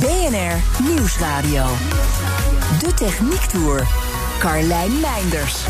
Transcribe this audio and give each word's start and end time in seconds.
BNR 0.00 0.84
Nieuwsradio. 0.88 1.64
De 2.80 2.94
Techniek 2.94 3.40
Tour. 3.40 3.86
Carlijn 4.38 5.00
Meinders. 5.00 5.66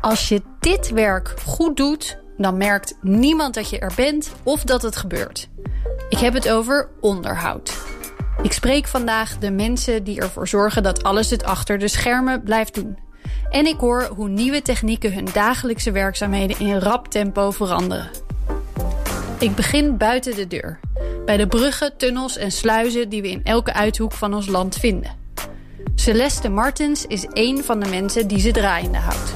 Als 0.00 0.28
je 0.28 0.42
dit 0.60 0.90
werk 0.90 1.34
goed 1.44 1.76
doet, 1.76 2.18
dan 2.36 2.56
merkt 2.56 2.98
niemand 3.00 3.54
dat 3.54 3.70
je 3.70 3.78
er 3.78 3.92
bent 3.96 4.32
of 4.42 4.62
dat 4.62 4.82
het 4.82 4.96
gebeurt. 4.96 5.48
Ik 6.08 6.18
heb 6.18 6.34
het 6.34 6.48
over 6.48 6.88
onderhoud. 7.00 7.84
Ik 8.42 8.52
spreek 8.52 8.86
vandaag 8.86 9.38
de 9.38 9.50
mensen 9.50 10.04
die 10.04 10.20
ervoor 10.20 10.48
zorgen 10.48 10.82
dat 10.82 11.02
alles 11.02 11.30
het 11.30 11.44
achter 11.44 11.78
de 11.78 11.88
schermen 11.88 12.42
blijft 12.42 12.74
doen. 12.74 12.98
En 13.50 13.66
ik 13.66 13.78
hoor 13.78 14.02
hoe 14.16 14.28
nieuwe 14.28 14.62
technieken 14.62 15.14
hun 15.14 15.28
dagelijkse 15.32 15.92
werkzaamheden 15.92 16.58
in 16.58 16.78
rap 16.78 17.08
tempo 17.08 17.50
veranderen. 17.50 18.25
Ik 19.38 19.54
begin 19.54 19.96
buiten 19.96 20.34
de 20.34 20.46
deur, 20.46 20.80
bij 21.24 21.36
de 21.36 21.46
bruggen, 21.46 21.96
tunnels 21.96 22.36
en 22.36 22.52
sluizen 22.52 23.08
die 23.08 23.22
we 23.22 23.30
in 23.30 23.40
elke 23.44 23.72
uithoek 23.72 24.12
van 24.12 24.34
ons 24.34 24.46
land 24.46 24.76
vinden. 24.76 25.10
Celeste 25.94 26.48
Martens 26.48 27.06
is 27.06 27.26
één 27.26 27.64
van 27.64 27.80
de 27.80 27.88
mensen 27.88 28.28
die 28.28 28.40
ze 28.40 28.50
draaiende 28.50 28.98
houdt. 28.98 29.34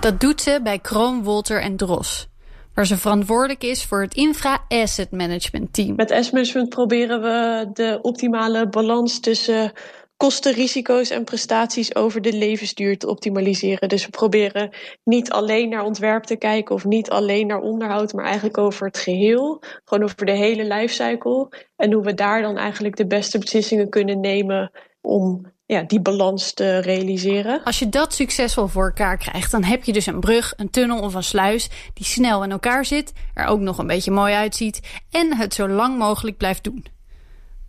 Dat 0.00 0.20
doet 0.20 0.40
ze 0.40 0.60
bij 0.62 0.78
Kroon, 0.78 1.22
Wolter 1.22 1.60
en 1.60 1.76
Dros, 1.76 2.28
waar 2.74 2.86
ze 2.86 2.96
verantwoordelijk 2.96 3.62
is 3.62 3.84
voor 3.84 4.00
het 4.00 4.14
Infra 4.14 4.58
Asset 4.68 5.10
Management 5.10 5.72
Team. 5.72 5.94
Met 5.96 6.10
Asset 6.10 6.32
Management 6.32 6.68
proberen 6.68 7.20
we 7.22 7.68
de 7.72 7.98
optimale 8.02 8.68
balans 8.68 9.20
tussen 9.20 9.72
kosten, 10.20 10.52
risico's 10.52 11.10
en 11.10 11.24
prestaties 11.24 11.94
over 11.94 12.20
de 12.22 12.32
levensduur 12.32 12.98
te 12.98 13.08
optimaliseren. 13.08 13.88
Dus 13.88 14.04
we 14.04 14.10
proberen 14.10 14.70
niet 15.04 15.30
alleen 15.30 15.68
naar 15.68 15.84
ontwerp 15.84 16.24
te 16.24 16.36
kijken 16.36 16.74
of 16.74 16.84
niet 16.84 17.10
alleen 17.10 17.46
naar 17.46 17.60
onderhoud, 17.60 18.12
maar 18.12 18.24
eigenlijk 18.24 18.58
over 18.58 18.86
het 18.86 18.98
geheel. 18.98 19.62
Gewoon 19.84 20.04
over 20.04 20.26
de 20.26 20.32
hele 20.32 20.64
lifecycle. 20.64 21.48
En 21.76 21.92
hoe 21.92 22.04
we 22.04 22.14
daar 22.14 22.42
dan 22.42 22.56
eigenlijk 22.56 22.96
de 22.96 23.06
beste 23.06 23.38
beslissingen 23.38 23.88
kunnen 23.88 24.20
nemen 24.20 24.70
om 25.00 25.52
ja, 25.66 25.82
die 25.82 26.00
balans 26.00 26.52
te 26.52 26.78
realiseren. 26.78 27.64
Als 27.64 27.78
je 27.78 27.88
dat 27.88 28.14
succesvol 28.14 28.66
voor 28.66 28.86
elkaar 28.86 29.16
krijgt, 29.16 29.50
dan 29.50 29.64
heb 29.64 29.84
je 29.84 29.92
dus 29.92 30.06
een 30.06 30.20
brug, 30.20 30.52
een 30.56 30.70
tunnel 30.70 31.00
of 31.00 31.14
een 31.14 31.22
sluis 31.22 31.68
die 31.94 32.06
snel 32.06 32.44
in 32.44 32.50
elkaar 32.50 32.84
zit, 32.84 33.12
er 33.34 33.46
ook 33.46 33.60
nog 33.60 33.78
een 33.78 33.86
beetje 33.86 34.10
mooi 34.10 34.34
uitziet 34.34 34.80
en 35.10 35.36
het 35.36 35.54
zo 35.54 35.68
lang 35.68 35.98
mogelijk 35.98 36.36
blijft 36.36 36.64
doen. 36.64 36.98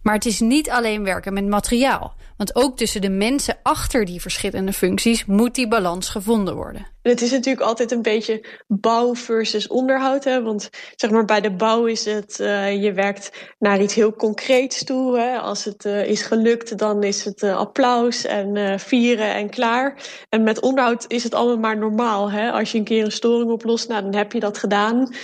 Maar 0.02 0.14
het 0.14 0.26
is 0.26 0.40
niet 0.40 0.70
alleen 0.70 1.04
werken 1.04 1.34
met 1.34 1.48
materiaal. 1.48 2.16
Want 2.38 2.56
ook 2.56 2.78
tussen 2.78 3.02
de 3.02 3.10
mensen 3.10 3.58
achter 3.64 4.06
die 4.06 4.22
verschillende 4.22 4.74
functies 4.74 5.26
moet 5.26 5.56
die 5.56 5.68
balans 5.68 6.10
gevonden 6.10 6.56
worden. 6.56 6.88
Het 7.02 7.22
is 7.22 7.32
natuurlijk 7.32 7.66
altijd 7.66 7.92
een 7.92 8.02
beetje 8.02 8.46
bouw 8.68 9.16
versus 9.16 9.68
onderhoud. 9.68 10.24
Hè? 10.24 10.42
Want 10.44 10.70
zeg 10.96 11.12
maar 11.12 11.26
bij 11.26 11.42
de 11.42 11.52
bouw 11.52 11.86
is 11.86 12.06
het, 12.06 12.40
uh, 12.40 12.82
je 12.84 12.94
werkt 12.94 13.32
naar 13.60 13.82
iets 13.82 13.94
heel 13.94 14.14
concreets 14.14 14.84
toe. 14.84 15.18
Hè? 15.20 15.38
Als 15.38 15.64
het 15.64 15.86
uh, 15.86 16.06
is 16.06 16.22
gelukt, 16.22 16.78
dan 16.78 17.04
is 17.04 17.26
het 17.26 17.42
uh, 17.42 17.58
applaus 17.58 18.26
en 18.26 18.80
vieren 18.80 19.34
en 19.34 19.50
klaar. 19.50 19.96
En 20.30 20.44
met 20.44 20.60
onderhoud 20.60 21.06
is 21.08 21.23
het 21.23 21.34
allemaal 21.34 21.58
maar 21.58 21.78
normaal. 21.78 22.32
Hè? 22.32 22.52
Als 22.52 22.72
je 22.72 22.78
een 22.78 22.84
keer 22.84 23.06
een 23.06 23.11
storing 23.11 23.52
oplost, 23.52 23.88
nou, 23.88 24.02
dan 24.02 24.16
heb 24.16 24.32
je 24.32 24.40
dat 24.40 24.58
gedaan. 24.58 25.16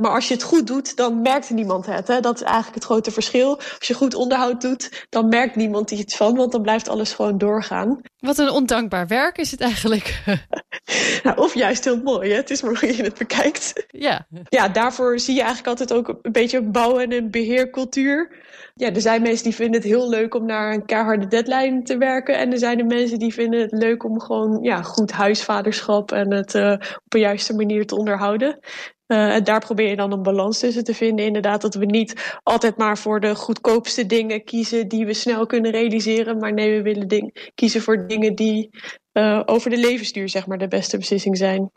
maar 0.00 0.14
als 0.14 0.28
je 0.28 0.34
het 0.34 0.42
goed 0.42 0.66
doet, 0.66 0.96
dan 0.96 1.22
merkt 1.22 1.50
niemand 1.50 1.86
het. 1.86 2.08
Hè? 2.08 2.20
Dat 2.20 2.34
is 2.34 2.42
eigenlijk 2.42 2.74
het 2.74 2.84
grote 2.84 3.10
verschil. 3.10 3.56
Als 3.56 3.88
je 3.88 3.94
goed 3.94 4.14
onderhoud 4.14 4.60
doet, 4.60 5.06
dan 5.08 5.28
merkt 5.28 5.56
niemand 5.56 5.90
iets 5.90 6.16
van. 6.16 6.36
Want 6.36 6.52
dan 6.52 6.62
blijft 6.62 6.88
alles 6.88 7.12
gewoon 7.12 7.38
doorgaan. 7.38 8.00
Wat 8.18 8.38
een 8.38 8.50
ondankbaar 8.50 9.06
werk 9.06 9.38
is 9.38 9.50
het 9.50 9.60
eigenlijk. 9.60 10.22
Nou, 11.22 11.38
of 11.38 11.54
juist 11.54 11.84
heel 11.84 12.02
mooi, 12.02 12.30
hè? 12.30 12.36
het 12.36 12.50
is 12.50 12.62
maar 12.62 12.76
hoe 12.80 12.96
je 12.96 13.02
het 13.02 13.18
bekijkt. 13.18 13.86
Ja. 13.88 14.26
ja, 14.48 14.68
daarvoor 14.68 15.18
zie 15.18 15.34
je 15.34 15.42
eigenlijk 15.42 15.68
altijd 15.68 15.92
ook 15.92 16.18
een 16.22 16.32
beetje 16.32 16.58
een 16.58 16.72
bouw- 16.72 16.98
en 16.98 17.12
een 17.12 17.30
beheercultuur. 17.30 18.46
Ja, 18.74 18.92
er 18.92 19.00
zijn 19.00 19.22
mensen 19.22 19.44
die 19.44 19.54
vinden 19.54 19.80
het 19.80 19.90
heel 19.90 20.08
leuk 20.08 20.34
om 20.34 20.46
naar 20.46 20.72
een 20.72 20.84
keiharde 20.84 21.26
deadline 21.26 21.82
te 21.82 21.96
werken. 21.96 22.38
En 22.38 22.52
er 22.52 22.58
zijn 22.58 22.76
de 22.76 22.84
mensen 22.84 23.18
die 23.18 23.32
vinden 23.32 23.60
het 23.60 23.72
leuk 23.72 24.04
om 24.04 24.20
gewoon 24.20 24.62
ja, 24.62 24.82
goed 24.82 25.12
huisvaderschap 25.12 26.12
en 26.12 26.32
het 26.32 26.54
uh, 26.54 26.72
op 27.04 27.14
een 27.14 27.20
juiste 27.20 27.54
manier 27.54 27.86
te 27.86 27.96
onderhouden. 27.96 28.58
Uh, 29.06 29.34
en 29.34 29.44
daar 29.44 29.60
probeer 29.60 29.88
je 29.88 29.96
dan 29.96 30.12
een 30.12 30.22
balans 30.22 30.58
tussen 30.58 30.84
te 30.84 30.94
vinden. 30.94 31.24
Inderdaad, 31.26 31.60
dat 31.60 31.74
we 31.74 31.84
niet 31.84 32.38
altijd 32.42 32.76
maar 32.76 32.98
voor 32.98 33.20
de 33.20 33.34
goedkoopste 33.34 34.06
dingen 34.06 34.44
kiezen 34.44 34.88
die 34.88 35.06
we 35.06 35.14
snel 35.14 35.46
kunnen 35.46 35.70
realiseren. 35.70 36.38
Maar 36.38 36.52
nee, 36.52 36.76
we 36.76 36.82
willen 36.82 37.08
ding, 37.08 37.50
kiezen 37.54 37.80
voor 37.80 38.06
dingen 38.06 38.34
die 38.34 38.70
uh, 39.18 39.42
over 39.46 39.70
de 39.70 39.78
levensduur 39.78 40.28
zeg 40.28 40.46
maar, 40.46 40.58
de 40.58 40.68
beste 40.68 40.98
beslissing 40.98 41.36
zijn. 41.36 41.70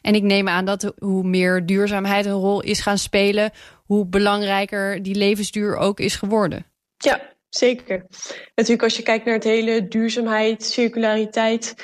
En 0.00 0.14
ik 0.14 0.22
neem 0.22 0.48
aan 0.48 0.64
dat 0.64 0.94
hoe 0.98 1.22
meer 1.22 1.66
duurzaamheid 1.66 2.26
een 2.26 2.32
rol 2.32 2.62
is 2.62 2.80
gaan 2.80 2.98
spelen, 2.98 3.50
hoe 3.84 4.06
belangrijker 4.06 5.02
die 5.02 5.14
levensduur 5.14 5.76
ook 5.76 6.00
is 6.00 6.16
geworden. 6.16 6.66
Ja, 6.96 7.20
Zeker. 7.54 8.06
Natuurlijk 8.54 8.82
als 8.82 8.96
je 8.96 9.02
kijkt 9.02 9.24
naar 9.24 9.34
het 9.34 9.44
hele 9.44 9.88
duurzaamheid, 9.88 10.64
circulariteit, 10.64 11.74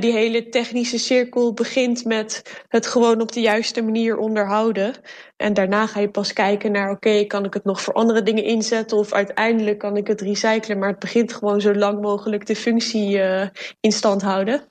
die 0.00 0.12
hele 0.12 0.48
technische 0.48 0.98
cirkel 0.98 1.52
begint 1.52 2.04
met 2.04 2.62
het 2.68 2.86
gewoon 2.86 3.20
op 3.20 3.32
de 3.32 3.40
juiste 3.40 3.82
manier 3.82 4.16
onderhouden. 4.16 4.94
En 5.36 5.54
daarna 5.54 5.86
ga 5.86 6.00
je 6.00 6.10
pas 6.10 6.32
kijken 6.32 6.72
naar, 6.72 6.90
oké, 6.90 7.24
kan 7.24 7.44
ik 7.44 7.54
het 7.54 7.64
nog 7.64 7.82
voor 7.82 7.94
andere 7.94 8.22
dingen 8.22 8.44
inzetten 8.44 8.98
of 8.98 9.12
uiteindelijk 9.12 9.78
kan 9.78 9.96
ik 9.96 10.06
het 10.06 10.20
recyclen. 10.20 10.78
Maar 10.78 10.88
het 10.88 10.98
begint 10.98 11.32
gewoon 11.32 11.60
zo 11.60 11.74
lang 11.74 12.00
mogelijk 12.00 12.46
de 12.46 12.56
functie 12.56 13.16
uh, 13.16 13.46
in 13.80 13.92
stand 13.92 14.22
houden. 14.22 14.62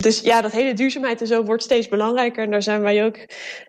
Dus 0.00 0.20
ja, 0.20 0.40
dat 0.40 0.52
hele 0.52 0.74
duurzaamheid 0.74 1.20
en 1.20 1.26
zo 1.26 1.44
wordt 1.44 1.62
steeds 1.62 1.88
belangrijker. 1.88 2.44
En 2.44 2.50
daar 2.50 2.62
zijn 2.62 2.80
wij 2.80 3.04
ook 3.04 3.18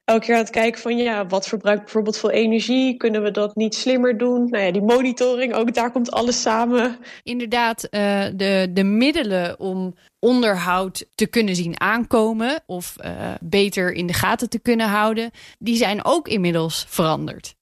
elke 0.05 0.25
keer 0.25 0.35
aan 0.35 0.41
het 0.41 0.49
kijken 0.49 0.81
van, 0.81 0.97
ja, 0.97 1.27
wat 1.27 1.47
verbruikt 1.47 1.83
bijvoorbeeld 1.83 2.17
veel 2.17 2.29
energie? 2.31 2.97
Kunnen 2.97 3.23
we 3.23 3.31
dat 3.31 3.55
niet 3.55 3.75
slimmer 3.75 4.17
doen? 4.17 4.49
Nou 4.49 4.63
ja, 4.63 4.71
die 4.71 4.81
monitoring, 4.81 5.53
ook 5.53 5.73
daar 5.73 5.91
komt 5.91 6.11
alles 6.11 6.41
samen. 6.41 6.97
Inderdaad, 7.23 7.83
uh, 7.83 8.25
de, 8.35 8.67
de 8.73 8.83
middelen 8.83 9.59
om 9.59 9.95
onderhoud 10.19 11.05
te 11.15 11.27
kunnen 11.27 11.55
zien 11.55 11.79
aankomen 11.79 12.63
of 12.65 12.95
uh, 13.05 13.33
beter 13.41 13.93
in 13.93 14.07
de 14.07 14.13
gaten 14.13 14.49
te 14.49 14.59
kunnen 14.59 14.87
houden, 14.87 15.31
die 15.59 15.75
zijn 15.75 16.05
ook 16.05 16.27
inmiddels 16.27 16.85
veranderd. 16.89 17.55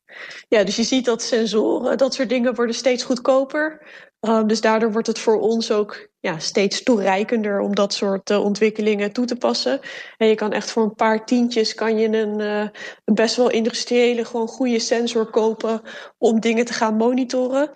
Ja, 0.48 0.64
dus 0.64 0.76
je 0.76 0.84
ziet 0.84 1.06
dat 1.06 1.22
sensoren, 1.22 1.98
dat 1.98 2.14
soort 2.14 2.30
dingen 2.30 2.56
worden 2.56 2.76
steeds 2.76 3.04
goedkoper. 3.04 3.82
Uh, 4.22 4.48
dus 4.48 4.62
daardoor 4.62 4.92
wordt 4.92 5.08
het 5.08 5.20
voor 5.20 5.40
ons 5.40 5.72
ook 5.72 6.10
ja, 6.20 6.40
steeds 6.40 6.84
toereikender 6.84 7.60
om 7.60 7.76
dat 7.76 7.94
soort 7.94 8.30
uh, 8.30 8.44
ontwikkelingen 8.44 9.12
toe 9.12 9.26
te 9.26 9.36
passen. 9.36 9.80
En 10.18 10.28
je 10.28 10.36
kan 10.36 10.52
echt 10.52 10.72
voor 10.72 10.84
een 10.84 10.96
paar 10.96 11.26
tientjes 11.26 11.74
kan 11.74 11.98
je 11.98 12.08
een, 12.08 12.40
een 12.40 13.14
best 13.14 13.36
wel 13.36 13.50
industriële, 13.50 14.26
gewoon 14.26 14.48
goede 14.48 14.80
sensor 14.80 15.30
kopen 15.30 15.82
om 16.18 16.40
dingen 16.40 16.66
te 16.66 16.74
gaan 16.74 16.96
monitoren. 16.96 17.72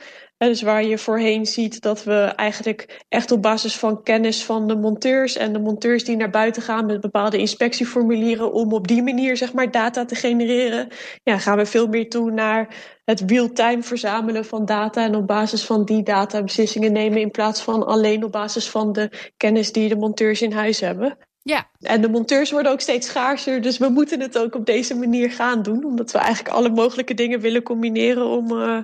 Dus 0.48 0.62
waar 0.62 0.84
je 0.84 0.98
voorheen 0.98 1.46
ziet 1.46 1.82
dat 1.82 2.04
we 2.04 2.14
eigenlijk 2.36 3.04
echt 3.10 3.32
op 3.32 3.42
basis 3.42 3.76
van 3.76 4.04
kennis 4.04 4.46
van 4.46 4.68
de 4.68 4.76
monteurs 4.76 5.36
en 5.36 5.54
de 5.54 5.60
monteurs 5.60 6.04
die 6.04 6.16
naar 6.16 6.30
buiten 6.30 6.62
gaan 6.62 6.86
met 6.86 7.02
bepaalde 7.02 7.38
inspectieformulieren 7.38 8.54
om 8.54 8.74
op 8.74 8.88
die 8.88 9.04
manier 9.04 9.38
zeg 9.38 9.54
maar 9.54 9.72
data 9.72 10.06
te 10.06 10.16
genereren, 10.16 10.88
ja, 11.24 11.38
gaan 11.38 11.58
we 11.58 11.66
veel 11.66 11.88
meer 11.88 12.10
toe 12.10 12.32
naar 12.32 12.76
het 13.06 13.24
real-time 13.28 13.84
verzamelen 13.84 14.46
van 14.46 14.66
data 14.66 15.04
en 15.04 15.16
op 15.16 15.28
basis 15.28 15.66
van 15.66 15.86
die 15.86 16.04
data 16.04 16.44
beslissingen 16.44 16.92
nemen 16.92 17.22
in 17.22 17.32
plaats 17.32 17.62
van 17.62 17.86
alleen 17.86 18.24
op 18.24 18.32
basis 18.32 18.70
van 18.70 18.94
de 18.94 19.32
kennis 19.38 19.72
die 19.72 19.90
de 19.90 19.96
monteurs 19.96 20.42
in 20.42 20.52
huis 20.52 20.80
hebben. 20.80 21.18
Ja. 21.42 21.70
En 21.80 22.02
de 22.02 22.10
monteurs 22.10 22.52
worden 22.52 22.72
ook 22.72 22.82
steeds 22.82 23.08
schaarser, 23.08 23.62
dus 23.62 23.78
we 23.78 23.90
moeten 23.90 24.20
het 24.20 24.38
ook 24.38 24.56
op 24.56 24.66
deze 24.66 24.96
manier 24.96 25.32
gaan 25.32 25.62
doen, 25.62 25.84
omdat 25.84 26.12
we 26.12 26.18
eigenlijk 26.18 26.56
alle 26.56 26.70
mogelijke 26.70 27.14
dingen 27.14 27.40
willen 27.40 27.64
combineren 27.64 28.26
om, 28.26 28.52
uh, 28.52 28.84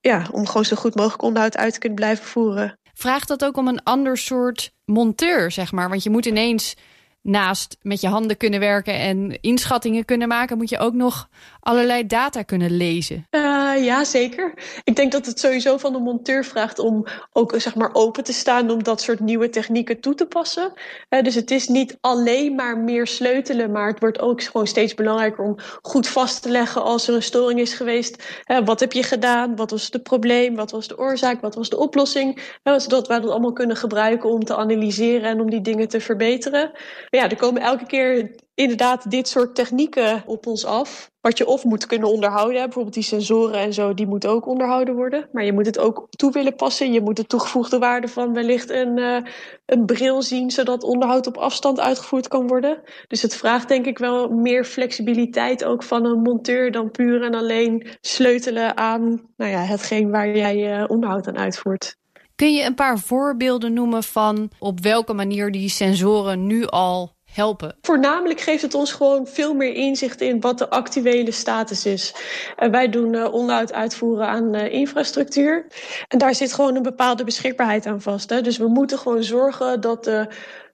ja, 0.00 0.26
om 0.32 0.46
gewoon 0.46 0.64
zo 0.64 0.76
goed 0.76 0.94
mogelijk 0.94 1.22
onderhoud 1.22 1.56
uit 1.56 1.72
te 1.72 1.78
kunnen 1.78 1.98
blijven 1.98 2.24
voeren. 2.24 2.78
Vraagt 2.94 3.28
dat 3.28 3.44
ook 3.44 3.56
om 3.56 3.68
een 3.68 3.82
ander 3.82 4.16
soort 4.18 4.72
monteur, 4.84 5.50
zeg 5.50 5.72
maar? 5.72 5.88
Want 5.88 6.02
je 6.02 6.10
moet 6.10 6.26
ineens 6.26 6.76
naast 7.22 7.76
met 7.82 8.00
je 8.00 8.08
handen 8.08 8.36
kunnen 8.36 8.60
werken 8.60 8.94
en 8.94 9.40
inschattingen 9.40 10.04
kunnen 10.04 10.28
maken, 10.28 10.56
moet 10.56 10.68
je 10.68 10.78
ook 10.78 10.94
nog 10.94 11.28
allerlei 11.60 12.06
data 12.06 12.42
kunnen 12.42 12.76
lezen. 12.76 13.26
Uh, 13.30 13.84
ja, 13.84 14.04
zeker. 14.04 14.54
Ik 14.84 14.96
denk 14.96 15.12
dat 15.12 15.26
het 15.26 15.40
sowieso 15.40 15.78
van 15.78 15.92
de 15.92 15.98
monteur 15.98 16.44
vraagt 16.44 16.78
om 16.78 17.06
ook 17.32 17.54
zeg 17.56 17.74
maar, 17.74 17.90
open 17.92 18.24
te 18.24 18.32
staan 18.32 18.70
om 18.70 18.82
dat 18.82 19.00
soort 19.00 19.20
nieuwe 19.20 19.48
technieken 19.48 20.00
toe 20.00 20.14
te 20.14 20.26
passen. 20.26 20.72
Uh, 21.08 21.22
dus 21.22 21.34
het 21.34 21.50
is 21.50 21.68
niet 21.68 21.98
alleen 22.00 22.54
maar 22.54 22.78
meer 22.78 23.06
sleutelen, 23.06 23.70
maar 23.70 23.86
het 23.86 24.00
wordt 24.00 24.20
ook 24.20 24.42
gewoon 24.42 24.66
steeds 24.66 24.94
belangrijker 24.94 25.44
om 25.44 25.56
goed 25.82 26.08
vast 26.08 26.42
te 26.42 26.48
leggen 26.50 26.82
als 26.82 27.08
er 27.08 27.14
een 27.14 27.22
storing 27.22 27.60
is 27.60 27.74
geweest. 27.74 28.42
Uh, 28.46 28.58
wat 28.64 28.80
heb 28.80 28.92
je 28.92 29.02
gedaan? 29.02 29.56
Wat 29.56 29.70
was 29.70 29.88
het 29.90 30.02
probleem? 30.02 30.56
Wat 30.56 30.70
was 30.70 30.88
de 30.88 30.98
oorzaak? 30.98 31.40
Wat 31.40 31.54
was 31.54 31.68
de 31.68 31.78
oplossing? 31.78 32.58
zodat 32.62 33.08
wij 33.08 33.20
dat 33.20 33.30
allemaal 33.30 33.52
kunnen 33.52 33.76
gebruiken 33.76 34.30
om 34.30 34.44
te 34.44 34.56
analyseren 34.56 35.28
en 35.28 35.40
om 35.40 35.50
die 35.50 35.60
dingen 35.60 35.88
te 35.88 36.00
verbeteren. 36.00 36.70
Ja, 37.10 37.30
er 37.30 37.36
komen 37.36 37.62
elke 37.62 37.86
keer 37.86 38.34
inderdaad 38.54 39.10
dit 39.10 39.28
soort 39.28 39.54
technieken 39.54 40.22
op 40.26 40.46
ons 40.46 40.64
af. 40.64 41.10
Wat 41.20 41.38
je 41.38 41.46
of 41.46 41.64
moet 41.64 41.86
kunnen 41.86 42.08
onderhouden. 42.08 42.62
Bijvoorbeeld 42.62 42.94
die 42.94 43.02
sensoren 43.02 43.58
en 43.58 43.72
zo, 43.72 43.94
die 43.94 44.06
moeten 44.06 44.30
ook 44.30 44.46
onderhouden 44.46 44.94
worden. 44.94 45.28
Maar 45.32 45.44
je 45.44 45.52
moet 45.52 45.66
het 45.66 45.78
ook 45.78 46.06
toe 46.10 46.32
willen 46.32 46.54
passen. 46.54 46.92
Je 46.92 47.00
moet 47.00 47.16
de 47.16 47.26
toegevoegde 47.26 47.78
waarde 47.78 48.08
van 48.08 48.32
wellicht 48.32 48.70
een, 48.70 48.98
uh, 48.98 49.18
een 49.66 49.86
bril 49.86 50.22
zien... 50.22 50.50
zodat 50.50 50.82
onderhoud 50.82 51.26
op 51.26 51.36
afstand 51.36 51.80
uitgevoerd 51.80 52.28
kan 52.28 52.46
worden. 52.46 52.82
Dus 53.06 53.22
het 53.22 53.34
vraagt 53.34 53.68
denk 53.68 53.86
ik 53.86 53.98
wel 53.98 54.28
meer 54.28 54.64
flexibiliteit 54.64 55.64
ook 55.64 55.82
van 55.82 56.04
een 56.04 56.22
monteur... 56.22 56.72
dan 56.72 56.90
puur 56.90 57.22
en 57.22 57.34
alleen 57.34 57.86
sleutelen 58.00 58.76
aan 58.76 59.32
nou 59.36 59.50
ja, 59.50 59.60
hetgeen 59.60 60.10
waar 60.10 60.36
jij 60.36 60.80
uh, 60.80 60.84
onderhoud 60.88 61.26
aan 61.26 61.38
uitvoert. 61.38 61.99
Kun 62.40 62.54
je 62.54 62.64
een 62.64 62.74
paar 62.74 62.98
voorbeelden 62.98 63.72
noemen 63.72 64.02
van 64.02 64.50
op 64.58 64.80
welke 64.80 65.12
manier 65.12 65.50
die 65.50 65.68
sensoren 65.68 66.46
nu 66.46 66.66
al 66.66 67.12
helpen? 67.32 67.76
Voornamelijk 67.82 68.40
geeft 68.40 68.62
het 68.62 68.74
ons 68.74 68.92
gewoon 68.92 69.26
veel 69.26 69.54
meer 69.54 69.74
inzicht 69.74 70.20
in 70.20 70.40
wat 70.40 70.58
de 70.58 70.70
actuele 70.70 71.30
status 71.30 71.86
is. 71.86 72.14
Uh, 72.58 72.68
wij 72.68 72.88
doen 72.88 73.12
uh, 73.12 73.32
onderhoud 73.32 73.72
uitvoeren 73.72 74.26
aan 74.26 74.54
uh, 74.54 74.72
infrastructuur. 74.72 75.66
En 76.08 76.18
daar 76.18 76.34
zit 76.34 76.52
gewoon 76.52 76.76
een 76.76 76.82
bepaalde 76.82 77.24
beschikbaarheid 77.24 77.86
aan 77.86 78.00
vast. 78.00 78.30
Hè. 78.30 78.40
Dus 78.40 78.56
we 78.56 78.68
moeten 78.68 78.98
gewoon 78.98 79.22
zorgen 79.22 79.80
dat 79.80 80.04
de 80.04 80.26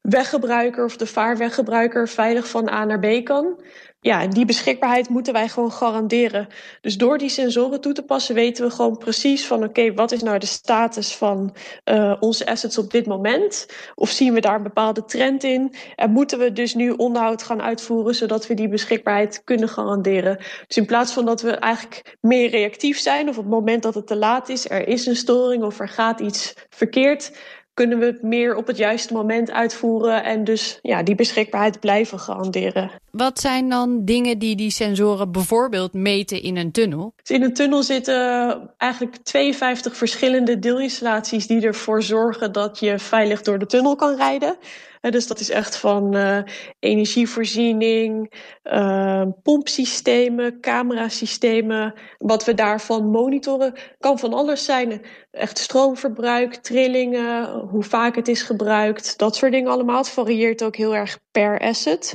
weggebruiker 0.03 0.85
of 0.85 0.97
de 0.97 1.07
vaarweggebruiker 1.07 2.09
veilig 2.09 2.49
van 2.49 2.69
A 2.69 2.85
naar 2.85 3.01
B 3.01 3.25
kan 3.25 3.61
ja, 4.07 4.23
en 4.23 4.31
die 4.31 4.45
beschikbaarheid 4.45 5.09
moeten 5.09 5.33
wij 5.33 5.49
gewoon 5.49 5.73
garanderen. 5.73 6.47
Dus 6.81 6.97
door 6.97 7.19
die 7.19 7.29
sensoren 7.29 7.81
toe 7.81 7.93
te 7.93 8.03
passen 8.03 8.35
weten 8.35 8.65
we 8.65 8.71
gewoon 8.71 8.99
precies 8.99 9.47
van... 9.47 9.65
oké, 9.65 9.95
wat 9.95 10.13
is 10.13 10.23
nou 10.23 10.39
de 10.39 10.47
status 10.47 11.15
van 11.15 11.55
uh, 11.85 12.17
onze 12.21 12.47
assets 12.47 12.79
op 12.79 12.91
dit 12.91 13.07
moment? 13.07 13.67
Of 13.95 14.11
zien 14.11 14.33
we 14.33 14.41
daar 14.41 14.55
een 14.55 14.63
bepaalde 14.63 15.05
trend 15.05 15.45
in? 15.45 15.75
En 15.97 16.11
moeten 16.11 16.39
we 16.39 16.53
dus 16.53 16.75
nu 16.75 16.91
onderhoud 16.91 17.43
gaan 17.43 17.63
uitvoeren... 17.63 18.15
zodat 18.15 18.47
we 18.47 18.55
die 18.55 18.69
beschikbaarheid 18.69 19.45
kunnen 19.45 19.69
garanderen? 19.69 20.37
Dus 20.67 20.77
in 20.77 20.87
plaats 20.87 21.13
van 21.13 21.25
dat 21.25 21.43
we 21.43 21.51
eigenlijk 21.51 22.17
meer 22.21 22.51
reactief 22.51 22.99
zijn... 22.99 23.29
of 23.29 23.37
op 23.37 23.45
het 23.45 23.53
moment 23.53 23.83
dat 23.83 23.95
het 23.95 24.07
te 24.07 24.17
laat 24.17 24.49
is, 24.49 24.71
er 24.71 24.89
is 24.89 25.07
een 25.07 25.17
storing 25.17 25.63
of 25.63 25.81
er 25.81 25.89
gaat 25.89 26.21
iets 26.21 26.55
verkeerd 26.71 27.33
kunnen 27.77 27.99
we 27.99 28.05
het 28.05 28.23
meer 28.23 28.57
op 28.57 28.67
het 28.67 28.77
juiste 28.77 29.13
moment 29.13 29.51
uitvoeren 29.51 30.25
en 30.25 30.45
dus 30.45 30.79
ja, 30.83 31.03
die 31.03 31.15
beschikbaarheid 31.15 31.81
blijven 31.81 32.19
garanderen. 32.19 32.91
Wat 33.17 33.41
zijn 33.41 33.69
dan 33.69 34.05
dingen 34.05 34.39
die 34.39 34.57
die 34.57 34.71
sensoren 34.71 35.33
bijvoorbeeld 35.33 35.93
meten 35.93 36.43
in 36.43 36.57
een 36.57 36.73
tunnel? 36.73 37.13
Dus 37.17 37.37
in 37.37 37.43
een 37.43 37.55
tunnel 37.55 37.83
zitten 37.83 38.75
eigenlijk 38.77 39.17
52 39.17 39.97
verschillende 39.97 40.59
deelinstallaties 40.59 41.47
die 41.47 41.61
ervoor 41.61 42.03
zorgen 42.03 42.53
dat 42.53 42.79
je 42.79 42.99
veilig 42.99 43.43
door 43.43 43.59
de 43.59 43.67
tunnel 43.67 43.97
kan 43.97 44.17
rijden. 44.17 44.57
Dus 45.01 45.27
dat 45.27 45.41
is 45.41 45.51
echt 45.51 45.77
van 45.77 46.17
uh, 46.17 46.39
energievoorziening, 46.79 48.33
uh, 48.65 49.23
pompsystemen, 49.43 50.61
camerasystemen. 50.61 51.95
Wat 52.19 52.45
we 52.45 52.55
daarvan 52.55 53.11
monitoren 53.11 53.75
kan 53.99 54.19
van 54.19 54.33
alles 54.33 54.65
zijn. 54.65 55.03
Echt 55.31 55.59
stroomverbruik, 55.59 56.55
trillingen, 56.55 57.51
hoe 57.59 57.83
vaak 57.83 58.17
het 58.17 58.29
is 58.29 58.43
gebruikt. 58.43 59.19
Dat 59.19 59.37
soort 59.37 59.53
dingen 59.53 59.71
allemaal. 59.71 59.99
Het 59.99 60.09
varieert 60.09 60.65
ook 60.65 60.77
heel 60.77 60.95
erg 60.95 61.19
per 61.31 61.59
asset. 61.59 62.15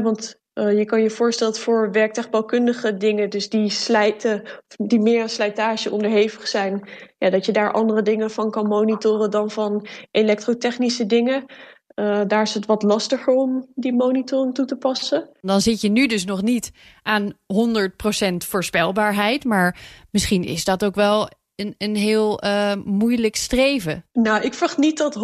Want 0.00 0.40
uh, 0.54 0.78
je 0.78 0.84
kan 0.84 1.02
je 1.02 1.10
voorstellen 1.10 1.52
dat 1.52 1.62
voor 1.62 1.92
werktuigbouwkundige 1.92 2.96
dingen, 2.96 3.30
dus 3.30 3.48
die 3.48 3.70
slijten, 3.70 4.42
die 4.76 5.00
meer 5.00 5.22
aan 5.22 5.28
slijtage 5.28 5.90
onderhevig 5.90 6.48
zijn, 6.48 6.88
ja, 7.18 7.30
dat 7.30 7.46
je 7.46 7.52
daar 7.52 7.72
andere 7.72 8.02
dingen 8.02 8.30
van 8.30 8.50
kan 8.50 8.66
monitoren 8.66 9.30
dan 9.30 9.50
van 9.50 9.86
elektrotechnische 10.10 11.06
dingen. 11.06 11.44
Uh, 11.94 12.20
daar 12.26 12.42
is 12.42 12.54
het 12.54 12.66
wat 12.66 12.82
lastiger 12.82 13.34
om 13.34 13.66
die 13.74 13.92
monitoring 13.92 14.54
toe 14.54 14.64
te 14.64 14.76
passen. 14.76 15.30
Dan 15.40 15.60
zit 15.60 15.80
je 15.80 15.88
nu 15.88 16.06
dus 16.06 16.24
nog 16.24 16.42
niet 16.42 16.70
aan 17.02 17.32
100% 17.32 17.36
voorspelbaarheid, 18.36 19.44
maar 19.44 19.78
misschien 20.10 20.44
is 20.44 20.64
dat 20.64 20.84
ook 20.84 20.94
wel 20.94 21.28
een, 21.54 21.74
een 21.78 21.96
heel 21.96 22.44
uh, 22.44 22.74
moeilijk 22.84 23.36
streven. 23.36 24.04
Nou, 24.12 24.42
ik 24.42 24.54
verwacht 24.54 24.78
niet 24.78 24.98
dat 24.98 25.16
100% 25.16 25.18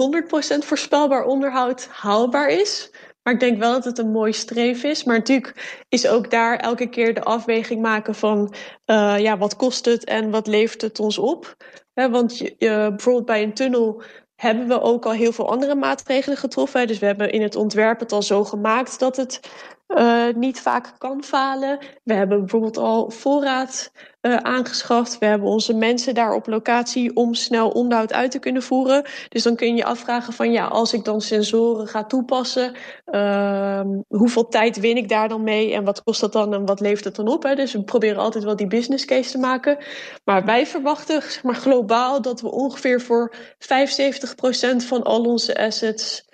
voorspelbaar 0.59 1.25
onderhoud 1.25 1.89
haalbaar 1.91 2.49
is. 2.49 2.91
Maar 3.29 3.37
ik 3.37 3.43
denk 3.43 3.59
wel 3.59 3.73
dat 3.73 3.85
het 3.85 3.99
een 3.99 4.11
mooi 4.11 4.33
streven 4.33 4.91
is. 4.91 5.05
Maar 5.05 5.17
natuurlijk 5.17 5.83
is 5.89 6.09
ook 6.09 6.31
daar 6.31 6.57
elke 6.57 6.89
keer 6.89 7.15
de 7.15 7.23
afweging 7.23 7.81
maken 7.81 8.15
van 8.15 8.55
uh, 8.87 9.19
ja, 9.19 9.39
wat 9.39 9.57
kost 9.57 9.85
het 9.85 10.05
en 10.05 10.31
wat 10.31 10.47
levert 10.47 10.81
het 10.81 11.01
ons 11.01 11.19
op. 11.19 11.57
Want 11.95 12.39
je, 12.39 12.55
bijvoorbeeld 12.89 13.27
bij 13.27 13.43
een 13.43 13.55
tunnel 13.55 14.03
hebben 14.35 14.69
we 14.69 14.81
ook 14.81 15.05
al 15.05 15.13
heel 15.13 15.33
veel 15.33 15.51
andere 15.51 15.75
maatregelen 15.75 16.39
getroffen. 16.39 16.87
Dus 16.87 16.99
we 16.99 17.07
hebben 17.07 17.33
in 17.33 17.43
het 17.43 17.57
ontwerp 17.57 18.01
het 18.01 18.13
al 18.13 18.23
zo 18.23 18.45
gemaakt 18.45 18.99
dat 18.99 19.17
het 19.17 19.41
uh, 19.89 20.35
niet 20.35 20.61
vaak 20.61 20.93
kan 20.99 21.23
falen. 21.23 21.79
We 22.05 22.15
hebben 22.15 22.39
bijvoorbeeld 22.39 22.77
al 22.77 23.11
voorraad 23.11 23.91
uh, 24.23 24.37
aangeschaft. 24.37 25.19
We 25.19 25.27
hebben 25.27 25.49
onze 25.49 25.75
mensen 25.75 26.15
daar 26.15 26.33
op 26.33 26.47
locatie 26.47 27.17
om 27.17 27.35
snel 27.35 27.71
onderhoud 27.71 28.13
uit 28.13 28.31
te 28.31 28.39
kunnen 28.39 28.63
voeren. 28.63 29.05
Dus 29.29 29.43
dan 29.43 29.57
kun 29.57 29.69
je 29.69 29.75
je 29.75 29.85
afvragen 29.85 30.33
van 30.33 30.53
ja, 30.53 30.67
als 30.67 30.93
ik 30.93 31.05
dan 31.05 31.21
sensoren 31.21 31.87
ga 31.87 32.05
toepassen, 32.05 32.75
uh, 33.07 33.81
hoeveel 34.09 34.49
tijd 34.49 34.81
win 34.81 34.97
ik 34.97 35.09
daar 35.09 35.29
dan 35.29 35.43
mee 35.43 35.75
en 35.75 35.85
wat 35.85 36.03
kost 36.03 36.21
dat 36.21 36.33
dan 36.33 36.55
en 36.55 36.67
wat 36.67 36.81
levert 36.81 37.05
het 37.05 37.17
dan 37.17 37.29
op? 37.29 37.43
Hè? 37.43 37.55
Dus 37.55 37.73
we 37.73 37.85
proberen 37.85 38.23
altijd 38.23 38.45
wel 38.45 38.57
die 38.57 38.67
business 38.67 39.05
case 39.05 39.31
te 39.31 39.39
maken. 39.39 39.79
Maar 40.25 40.45
wij 40.45 40.67
verwachten 40.67 41.23
zeg 41.23 41.43
maar, 41.43 41.55
globaal 41.55 42.23
dat 42.23 42.41
we 42.41 42.51
ongeveer 42.51 43.01
voor 43.01 43.35
75% 43.59 44.77
van 44.77 45.03
al 45.03 45.25
onze 45.25 45.59
assets 45.59 46.28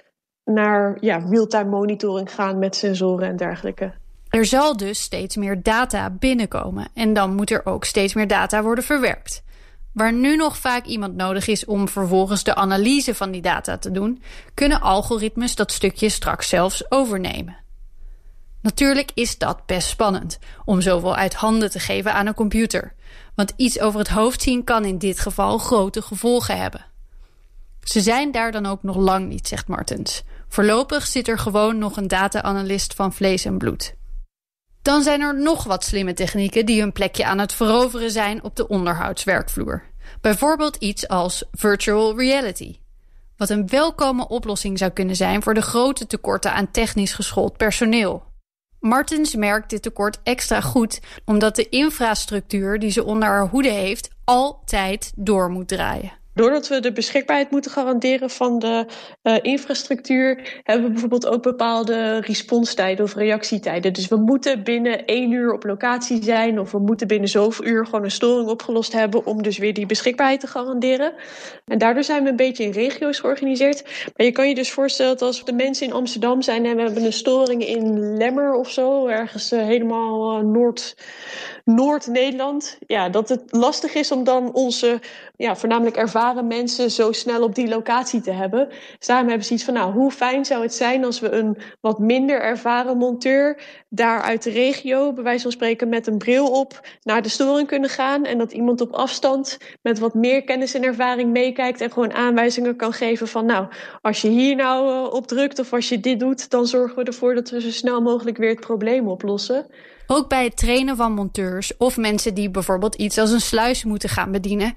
naar 0.44 0.96
ja, 1.00 1.16
real-time 1.16 1.70
monitoring 1.70 2.34
gaan 2.34 2.58
met 2.58 2.76
sensoren 2.76 3.28
en 3.28 3.36
dergelijke. 3.36 3.92
Er 4.28 4.44
zal 4.44 4.76
dus 4.76 5.00
steeds 5.00 5.36
meer 5.36 5.62
data 5.62 6.10
binnenkomen 6.10 6.88
en 6.94 7.12
dan 7.12 7.34
moet 7.34 7.50
er 7.50 7.66
ook 7.66 7.84
steeds 7.84 8.14
meer 8.14 8.28
data 8.28 8.62
worden 8.62 8.84
verwerkt. 8.84 9.42
Waar 9.92 10.12
nu 10.12 10.36
nog 10.36 10.58
vaak 10.58 10.84
iemand 10.84 11.14
nodig 11.16 11.46
is 11.46 11.64
om 11.64 11.88
vervolgens 11.88 12.44
de 12.44 12.54
analyse 12.54 13.14
van 13.14 13.30
die 13.30 13.42
data 13.42 13.78
te 13.78 13.90
doen, 13.90 14.22
kunnen 14.54 14.80
algoritmes 14.80 15.54
dat 15.54 15.72
stukje 15.72 16.08
straks 16.08 16.48
zelfs 16.48 16.90
overnemen. 16.90 17.56
Natuurlijk 18.62 19.10
is 19.14 19.38
dat 19.38 19.66
best 19.66 19.88
spannend 19.88 20.38
om 20.64 20.80
zoveel 20.80 21.16
uit 21.16 21.34
handen 21.34 21.70
te 21.70 21.78
geven 21.78 22.12
aan 22.12 22.26
een 22.26 22.34
computer, 22.34 22.94
want 23.34 23.52
iets 23.56 23.80
over 23.80 23.98
het 23.98 24.08
hoofd 24.08 24.42
zien 24.42 24.64
kan 24.64 24.84
in 24.84 24.98
dit 24.98 25.20
geval 25.20 25.58
grote 25.58 26.02
gevolgen 26.02 26.58
hebben. 26.58 26.84
Ze 27.80 28.00
zijn 28.00 28.32
daar 28.32 28.52
dan 28.52 28.66
ook 28.66 28.82
nog 28.82 28.96
lang 28.96 29.28
niet, 29.28 29.48
zegt 29.48 29.68
Martens. 29.68 30.24
Voorlopig 30.54 31.06
zit 31.06 31.28
er 31.28 31.38
gewoon 31.38 31.78
nog 31.78 31.96
een 31.96 32.08
data-analyst 32.08 32.94
van 32.94 33.12
vlees 33.12 33.44
en 33.44 33.58
bloed. 33.58 33.94
Dan 34.82 35.02
zijn 35.02 35.20
er 35.20 35.42
nog 35.42 35.64
wat 35.64 35.84
slimme 35.84 36.12
technieken 36.12 36.66
die 36.66 36.80
hun 36.80 36.92
plekje 36.92 37.24
aan 37.24 37.38
het 37.38 37.52
veroveren 37.52 38.10
zijn 38.10 38.42
op 38.42 38.56
de 38.56 38.68
onderhoudswerkvloer. 38.68 39.82
Bijvoorbeeld 40.20 40.76
iets 40.76 41.08
als 41.08 41.44
virtual 41.52 42.18
reality. 42.18 42.78
Wat 43.36 43.50
een 43.50 43.68
welkome 43.68 44.28
oplossing 44.28 44.78
zou 44.78 44.90
kunnen 44.90 45.16
zijn 45.16 45.42
voor 45.42 45.54
de 45.54 45.62
grote 45.62 46.06
tekorten 46.06 46.52
aan 46.52 46.70
technisch 46.70 47.12
geschoold 47.12 47.56
personeel. 47.56 48.22
Martens 48.80 49.34
merkt 49.34 49.70
dit 49.70 49.82
tekort 49.82 50.20
extra 50.22 50.60
goed 50.60 51.00
omdat 51.24 51.56
de 51.56 51.68
infrastructuur 51.68 52.78
die 52.78 52.90
ze 52.90 53.04
onder 53.04 53.28
haar 53.28 53.48
hoede 53.48 53.70
heeft 53.70 54.10
altijd 54.24 55.12
door 55.16 55.50
moet 55.50 55.68
draaien. 55.68 56.12
Doordat 56.34 56.68
we 56.68 56.80
de 56.80 56.92
beschikbaarheid 56.92 57.50
moeten 57.50 57.70
garanderen 57.70 58.30
van 58.30 58.58
de 58.58 58.86
uh, 59.22 59.36
infrastructuur, 59.42 60.60
hebben 60.62 60.84
we 60.84 60.90
bijvoorbeeld 60.90 61.26
ook 61.26 61.42
bepaalde 61.42 62.20
responstijden 62.20 63.04
of 63.04 63.14
reactietijden. 63.14 63.92
Dus 63.92 64.08
we 64.08 64.16
moeten 64.16 64.62
binnen 64.62 65.04
één 65.04 65.30
uur 65.30 65.52
op 65.52 65.64
locatie 65.64 66.22
zijn, 66.22 66.60
of 66.60 66.72
we 66.72 66.78
moeten 66.78 67.06
binnen 67.06 67.28
zoveel 67.28 67.64
uur 67.64 67.84
gewoon 67.84 68.04
een 68.04 68.10
storing 68.10 68.48
opgelost 68.48 68.92
hebben 68.92 69.26
om 69.26 69.42
dus 69.42 69.58
weer 69.58 69.74
die 69.74 69.86
beschikbaarheid 69.86 70.40
te 70.40 70.46
garanderen. 70.46 71.12
En 71.66 71.78
daardoor 71.78 72.04
zijn 72.04 72.22
we 72.22 72.28
een 72.28 72.36
beetje 72.36 72.64
in 72.64 72.70
regio's 72.70 73.18
georganiseerd. 73.18 73.82
Maar 74.16 74.26
je 74.26 74.32
kan 74.32 74.48
je 74.48 74.54
dus 74.54 74.72
voorstellen 74.72 75.12
dat 75.12 75.22
als 75.22 75.44
de 75.44 75.52
mensen 75.52 75.86
in 75.86 75.92
Amsterdam 75.92 76.42
zijn 76.42 76.66
en 76.66 76.76
we 76.76 76.82
hebben 76.82 77.04
een 77.04 77.12
storing 77.12 77.66
in 77.66 78.16
Lemmer 78.16 78.54
of 78.54 78.70
zo, 78.70 79.06
ergens 79.06 79.52
uh, 79.52 79.62
helemaal 79.62 80.38
uh, 80.38 80.44
Noord, 80.44 80.96
Noord-Nederland, 81.64 82.78
ja, 82.86 83.08
dat 83.08 83.28
het 83.28 83.42
lastig 83.50 83.94
is 83.94 84.12
om 84.12 84.24
dan 84.24 84.52
onze 84.52 85.00
ja, 85.36 85.56
voornamelijk 85.56 85.96
ervaring 85.96 86.22
ervaren 86.24 86.46
mensen 86.46 86.90
zo 86.90 87.12
snel 87.12 87.42
op 87.42 87.54
die 87.54 87.68
locatie 87.68 88.20
te 88.20 88.30
hebben. 88.30 88.68
Dus 88.98 89.06
daarom 89.06 89.28
hebben 89.28 89.46
ze 89.46 89.54
iets 89.54 89.64
van, 89.64 89.74
nou, 89.74 89.92
hoe 89.92 90.10
fijn 90.10 90.44
zou 90.44 90.62
het 90.62 90.74
zijn 90.74 91.04
als 91.04 91.20
we 91.20 91.30
een 91.30 91.56
wat 91.80 91.98
minder 91.98 92.40
ervaren 92.40 92.96
monteur 92.96 93.62
daar 93.88 94.22
uit 94.22 94.42
de 94.42 94.50
regio, 94.50 95.12
bij 95.12 95.24
wijze 95.24 95.42
van 95.42 95.52
spreken 95.52 95.88
met 95.88 96.06
een 96.06 96.18
bril 96.18 96.50
op, 96.50 96.80
naar 97.02 97.22
de 97.22 97.28
storing 97.28 97.68
kunnen 97.68 97.90
gaan. 97.90 98.24
En 98.24 98.38
dat 98.38 98.52
iemand 98.52 98.80
op 98.80 98.92
afstand 98.92 99.58
met 99.82 99.98
wat 99.98 100.14
meer 100.14 100.44
kennis 100.44 100.74
en 100.74 100.82
ervaring 100.82 101.32
meekijkt 101.32 101.80
en 101.80 101.92
gewoon 101.92 102.12
aanwijzingen 102.12 102.76
kan 102.76 102.92
geven 102.92 103.28
van, 103.28 103.46
nou, 103.46 103.66
als 104.00 104.20
je 104.20 104.28
hier 104.28 104.56
nou 104.56 105.06
uh, 105.06 105.12
op 105.12 105.26
drukt 105.26 105.58
of 105.58 105.72
als 105.72 105.88
je 105.88 106.00
dit 106.00 106.20
doet, 106.20 106.50
dan 106.50 106.66
zorgen 106.66 106.96
we 106.96 107.04
ervoor 107.04 107.34
dat 107.34 107.50
we 107.50 107.60
zo 107.60 107.70
snel 107.70 108.00
mogelijk 108.02 108.36
weer 108.36 108.50
het 108.50 108.60
probleem 108.60 109.08
oplossen. 109.08 109.66
Ook 110.06 110.28
bij 110.28 110.44
het 110.44 110.56
trainen 110.56 110.96
van 110.96 111.12
monteurs 111.12 111.76
of 111.76 111.96
mensen 111.96 112.34
die 112.34 112.50
bijvoorbeeld 112.50 112.94
iets 112.94 113.18
als 113.18 113.30
een 113.30 113.40
sluis 113.40 113.84
moeten 113.84 114.08
gaan 114.08 114.32
bedienen, 114.32 114.74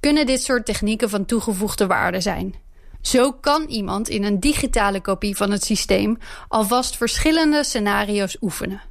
kunnen 0.00 0.26
dit 0.26 0.42
soort 0.42 0.66
technieken 0.66 1.10
van 1.10 1.24
toegevoegde 1.24 1.86
waarde 1.86 2.20
zijn. 2.20 2.54
Zo 3.00 3.32
kan 3.32 3.62
iemand 3.62 4.08
in 4.08 4.24
een 4.24 4.40
digitale 4.40 5.00
kopie 5.00 5.36
van 5.36 5.50
het 5.50 5.64
systeem 5.64 6.18
alvast 6.48 6.96
verschillende 6.96 7.64
scenario's 7.64 8.36
oefenen. 8.40 8.82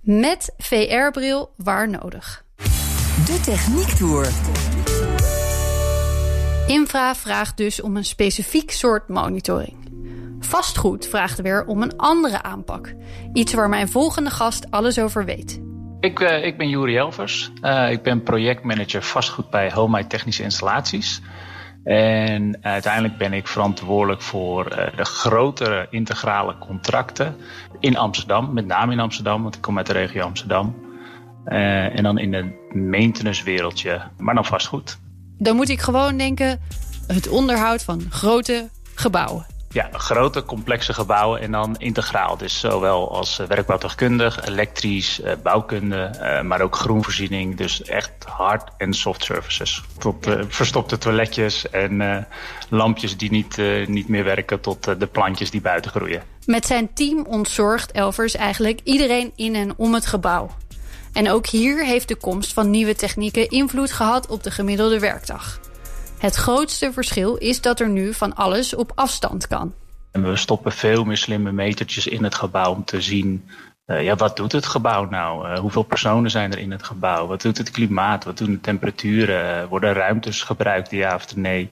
Met 0.00 0.52
VR-bril 0.58 1.52
waar 1.56 1.88
nodig. 1.88 2.44
De 3.26 3.40
Techniek 3.44 3.88
Tour. 3.88 4.28
Infra 6.66 7.14
vraagt 7.14 7.56
dus 7.56 7.80
om 7.80 7.96
een 7.96 8.04
specifiek 8.04 8.70
soort 8.70 9.08
monitoring. 9.08 9.76
Vastgoed 10.40 11.06
vraagt 11.06 11.40
weer 11.40 11.64
om 11.64 11.82
een 11.82 11.96
andere 11.96 12.42
aanpak. 12.42 12.94
Iets 13.32 13.54
waar 13.54 13.68
mijn 13.68 13.88
volgende 13.88 14.30
gast 14.30 14.70
alles 14.70 14.98
over 14.98 15.24
weet. 15.24 15.60
Ik, 16.06 16.20
uh, 16.20 16.44
ik 16.44 16.56
ben 16.56 16.68
Juri 16.68 16.96
Elvers. 16.96 17.50
Uh, 17.62 17.90
ik 17.90 18.02
ben 18.02 18.22
projectmanager 18.22 19.02
vastgoed 19.02 19.50
bij 19.50 19.72
Homai 19.72 20.06
Technische 20.06 20.42
Installaties. 20.42 21.22
En 21.84 22.58
uiteindelijk 22.60 23.16
ben 23.18 23.32
ik 23.32 23.46
verantwoordelijk 23.46 24.22
voor 24.22 24.70
uh, 24.70 24.96
de 24.96 25.04
grotere 25.04 25.86
integrale 25.90 26.58
contracten 26.58 27.36
in 27.80 27.96
Amsterdam. 27.96 28.52
Met 28.52 28.66
name 28.66 28.92
in 28.92 29.00
Amsterdam, 29.00 29.42
want 29.42 29.54
ik 29.54 29.60
kom 29.60 29.76
uit 29.76 29.86
de 29.86 29.92
regio 29.92 30.22
Amsterdam. 30.22 30.74
en 31.44 32.02
dan 32.02 32.18
in 32.18 32.34
het 32.34 32.74
maintenance 32.74 33.44
wereldje, 33.44 34.02
maar 34.18 34.34
dan 34.34 34.44
vastgoed. 34.44 34.98
Dan 35.38 35.56
moet 35.56 35.68
ik 35.68 35.80
gewoon 35.80 36.16
denken, 36.16 36.60
het 37.06 37.28
onderhoud 37.28 37.84
van 37.84 38.02
grote 38.10 38.68
gebouwen. 38.94 39.55
Ja, 39.76 39.88
grote, 39.92 40.44
complexe 40.44 40.94
gebouwen 40.94 41.40
en 41.40 41.50
dan 41.50 41.76
integraal. 41.78 42.36
Dus 42.36 42.60
zowel 42.60 43.16
als 43.16 43.36
werkbouwtuigkundig, 43.36 44.46
elektrisch, 44.46 45.20
bouwkunde, 45.42 46.10
maar 46.44 46.60
ook 46.60 46.76
groenvoorziening. 46.76 47.56
Dus 47.56 47.82
echt 47.82 48.24
hard 48.24 48.70
en 48.78 48.94
soft 48.94 49.24
services. 49.24 49.82
Tot 49.98 50.26
uh, 50.26 50.40
verstopte 50.48 50.98
toiletjes 50.98 51.70
en 51.70 52.00
uh, 52.00 52.16
lampjes 52.68 53.16
die 53.16 53.30
niet, 53.30 53.58
uh, 53.58 53.86
niet 53.86 54.08
meer 54.08 54.24
werken 54.24 54.60
tot 54.60 54.84
de 55.00 55.06
plantjes 55.06 55.50
die 55.50 55.60
buiten 55.60 55.90
groeien. 55.90 56.22
Met 56.46 56.66
zijn 56.66 56.92
team 56.94 57.26
ontzorgt 57.26 57.92
Elvers 57.92 58.34
eigenlijk 58.34 58.80
iedereen 58.84 59.32
in 59.34 59.54
en 59.54 59.74
om 59.76 59.94
het 59.94 60.06
gebouw. 60.06 60.50
En 61.12 61.30
ook 61.30 61.46
hier 61.46 61.84
heeft 61.84 62.08
de 62.08 62.16
komst 62.16 62.52
van 62.52 62.70
nieuwe 62.70 62.94
technieken 62.94 63.48
invloed 63.48 63.92
gehad 63.92 64.26
op 64.26 64.42
de 64.42 64.50
gemiddelde 64.50 64.98
werkdag. 64.98 65.60
Het 66.18 66.34
grootste 66.34 66.92
verschil 66.92 67.36
is 67.36 67.60
dat 67.60 67.80
er 67.80 67.88
nu 67.88 68.14
van 68.14 68.34
alles 68.34 68.74
op 68.74 68.92
afstand 68.94 69.46
kan. 69.46 69.74
En 70.10 70.30
we 70.30 70.36
stoppen 70.36 70.72
veel 70.72 71.04
meer 71.04 71.16
slimme 71.16 71.52
metertjes 71.52 72.06
in 72.06 72.24
het 72.24 72.34
gebouw 72.34 72.72
om 72.72 72.84
te 72.84 73.00
zien... 73.00 73.48
Uh, 73.86 74.02
ja, 74.02 74.14
wat 74.14 74.36
doet 74.36 74.52
het 74.52 74.66
gebouw 74.66 75.04
nou? 75.04 75.48
Uh, 75.48 75.58
hoeveel 75.58 75.82
personen 75.82 76.30
zijn 76.30 76.52
er 76.52 76.58
in 76.58 76.70
het 76.70 76.82
gebouw? 76.82 77.26
Wat 77.26 77.42
doet 77.42 77.58
het 77.58 77.70
klimaat? 77.70 78.24
Wat 78.24 78.38
doen 78.38 78.50
de 78.50 78.60
temperaturen? 78.60 79.62
Uh, 79.62 79.68
worden 79.68 79.92
ruimtes 79.92 80.42
gebruikt, 80.42 80.90
ja 80.90 81.14
of 81.14 81.36
nee? 81.36 81.70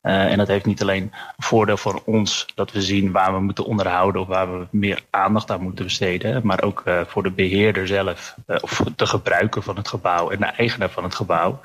en 0.00 0.38
dat 0.38 0.48
heeft 0.48 0.64
niet 0.64 0.82
alleen 0.82 1.02
een 1.02 1.44
voordeel 1.44 1.76
voor 1.76 2.02
ons... 2.04 2.46
dat 2.54 2.72
we 2.72 2.82
zien 2.82 3.12
waar 3.12 3.32
we 3.32 3.40
moeten 3.40 3.64
onderhouden... 3.64 4.20
of 4.20 4.26
waar 4.26 4.58
we 4.58 4.66
meer 4.70 5.02
aandacht 5.10 5.50
aan 5.50 5.62
moeten 5.62 5.84
besteden... 5.84 6.40
maar 6.46 6.62
ook 6.62 6.82
voor 7.06 7.22
de 7.22 7.30
beheerder 7.30 7.86
zelf... 7.86 8.34
of 8.60 8.82
de 8.96 9.06
gebruiker 9.06 9.62
van 9.62 9.76
het 9.76 9.88
gebouw 9.88 10.30
en 10.30 10.38
de 10.38 10.44
eigenaar 10.46 10.90
van 10.90 11.04
het 11.04 11.14
gebouw 11.14 11.60